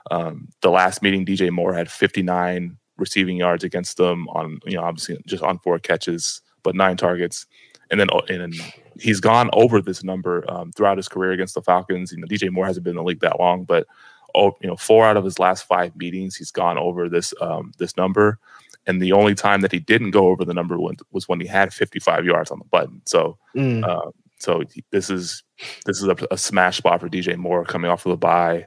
[0.10, 4.84] Um, the last meeting, DJ Moore had 59 receiving yards against them on you know
[4.84, 7.46] obviously just on four catches, but nine targets
[7.94, 8.56] and then and
[9.00, 12.12] he's gone over this number um, throughout his career against the Falcons.
[12.12, 13.86] You know, DJ Moore hasn't been in the league that long, but
[14.36, 17.72] oh, you know, four out of his last five meetings, he's gone over this um,
[17.78, 18.40] this number.
[18.88, 20.78] And the only time that he didn't go over the number
[21.12, 23.02] was when he had 55 yards on the button.
[23.06, 23.88] So, mm.
[23.88, 25.44] uh, so this is
[25.86, 28.66] this is a, a, smash spot for DJ Moore coming off of the bye.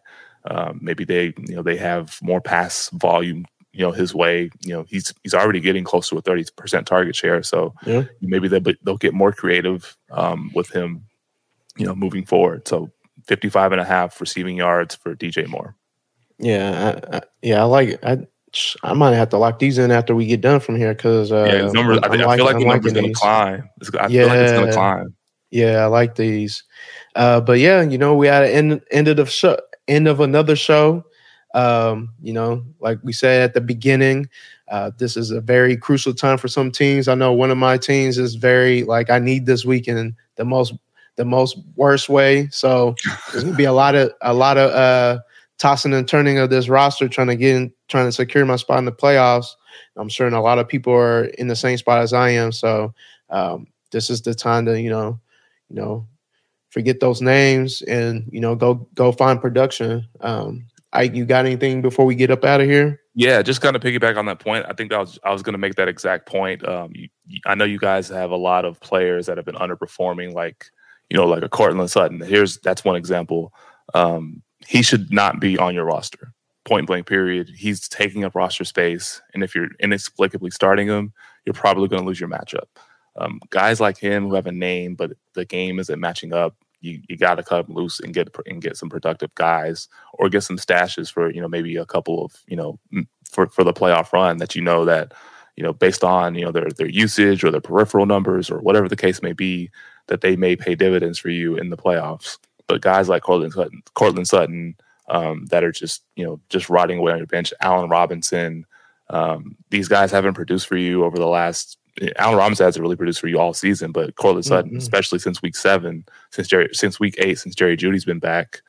[0.48, 3.44] Um, maybe they you know they have more pass volume
[3.76, 4.50] you know his way.
[4.62, 7.42] You know he's he's already getting close to a thirty percent target share.
[7.42, 8.04] So yeah.
[8.20, 11.04] maybe they'll they'll get more creative um, with him.
[11.76, 12.66] You know, moving forward.
[12.66, 12.90] So
[13.24, 15.76] 55 and a half receiving yards for DJ Moore.
[16.38, 18.02] Yeah, I, I, yeah, I like.
[18.02, 18.26] I
[18.82, 21.44] I might have to lock these in after we get done from here because uh,
[21.44, 21.98] yeah, numbers.
[22.02, 23.68] I, I, feel like the numbers gonna climb.
[23.98, 25.14] I yeah, feel like it's gonna climb.
[25.50, 26.64] Yeah, I like these.
[27.14, 29.58] Uh, but yeah, you know, we had an end end of the show,
[29.88, 31.04] end of another show.
[31.56, 34.28] Um, you know, like we said at the beginning,
[34.68, 37.08] uh, this is a very crucial time for some teams.
[37.08, 40.74] I know one of my teams is very like I need this weekend the most
[41.16, 42.48] the most worst way.
[42.50, 42.94] So
[43.32, 45.20] there's gonna be a lot of a lot of uh,
[45.58, 48.78] tossing and turning of this roster, trying to get in, trying to secure my spot
[48.78, 49.48] in the playoffs.
[49.96, 52.52] I'm sure a lot of people are in the same spot as I am.
[52.52, 52.92] So
[53.30, 55.18] um, this is the time to you know,
[55.70, 56.06] you know,
[56.68, 60.06] forget those names and you know go go find production.
[60.20, 60.66] Um,
[61.02, 63.00] You got anything before we get up out of here?
[63.14, 64.66] Yeah, just kind of piggyback on that point.
[64.68, 66.66] I think that was I was going to make that exact point.
[66.66, 67.08] Um, you,
[67.46, 70.66] I know you guys have a lot of players that have been underperforming, like
[71.10, 72.20] you know, like a Courtland Sutton.
[72.20, 73.52] Here's that's one example.
[73.94, 76.32] Um, he should not be on your roster.
[76.64, 77.06] Point blank.
[77.06, 77.50] Period.
[77.56, 81.12] He's taking up roster space, and if you're inexplicably starting him,
[81.44, 82.66] you're probably going to lose your matchup.
[83.18, 87.00] Um, guys like him who have a name, but the game isn't matching up you,
[87.08, 90.58] you got to cut loose and get and get some productive guys or get some
[90.58, 92.78] stashes for you know maybe a couple of you know
[93.30, 95.12] for for the playoff run that you know that
[95.56, 98.88] you know based on you know their their usage or their peripheral numbers or whatever
[98.88, 99.70] the case may be
[100.08, 102.38] that they may pay dividends for you in the playoffs.
[102.68, 104.76] But guys like Courtland Sutton, Courtland Sutton
[105.08, 108.64] um, that are just you know just rotting away on your bench, Allen Robinson.
[109.08, 111.78] Um, these guys haven't produced for you over the last
[112.16, 114.78] Allen Robinson hasn't really produced for you all season, but Courtland Sutton, mm-hmm.
[114.78, 118.60] especially since week seven, since Jerry, since week eight, since Jerry Jeudy's been back,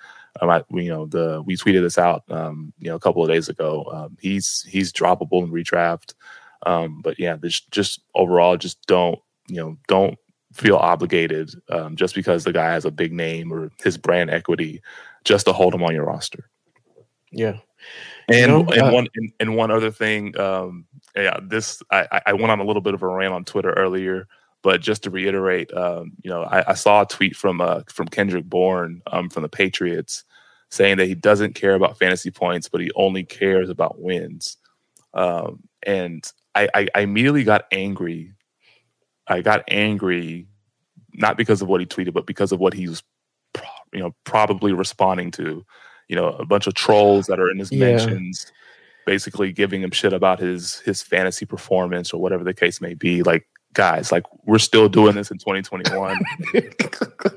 [0.41, 3.29] um, I, you know, the we tweeted this out, um, you know, a couple of
[3.29, 3.85] days ago.
[3.93, 6.13] Um, he's he's droppable in redraft,
[6.65, 10.17] um, but yeah, this just overall, just don't you know, don't
[10.53, 14.81] feel obligated um, just because the guy has a big name or his brand equity,
[15.23, 16.49] just to hold him on your roster.
[17.31, 17.57] Yeah,
[18.27, 22.51] and and uh, one and, and, one other thing, um, yeah, this I, I went
[22.51, 24.27] on a little bit of a rant on Twitter earlier,
[24.61, 28.07] but just to reiterate, um, you know, I, I, saw a tweet from uh, from
[28.07, 30.23] Kendrick Bourne um, from the Patriots
[30.69, 34.57] saying that he doesn't care about fantasy points, but he only cares about wins.
[35.13, 38.33] Um, and I, I, I immediately got angry.
[39.27, 40.47] I got angry
[41.13, 43.03] not because of what he tweeted, but because of what he was,
[43.53, 45.65] pro- you know, probably responding to.
[46.07, 47.79] You know, a bunch of trolls that are in his Yeah.
[47.97, 48.51] mentions,
[49.05, 53.23] basically giving him shit about his his fantasy performance or whatever the case may be.
[53.23, 56.19] Like, guys, like we're still doing this in 2021.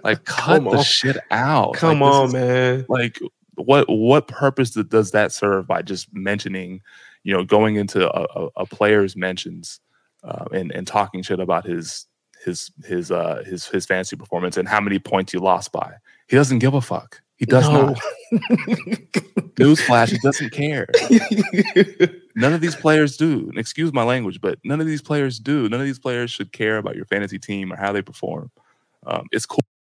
[0.05, 0.85] like, cut Come the on.
[0.85, 1.75] shit out.
[1.75, 2.87] Come Like, on, is- man.
[2.89, 3.18] like
[3.57, 6.81] what what purpose does that serve by just mentioning
[7.25, 9.81] you know going into a, a, a player's mentions
[10.25, 12.07] uh, and and talking shit about his
[12.47, 15.93] his his uh his his fantasy performance and how many points you lost by
[16.29, 17.88] he doesn't give a fuck he does No.
[17.88, 17.99] not.
[19.57, 20.86] Newsflash he doesn't care.
[22.36, 23.51] None of these players do.
[23.57, 25.68] Excuse my language but none of these players do.
[25.68, 28.51] None of these players should care about your fantasy team or how they perform.
[29.05, 29.64] Um, it's cool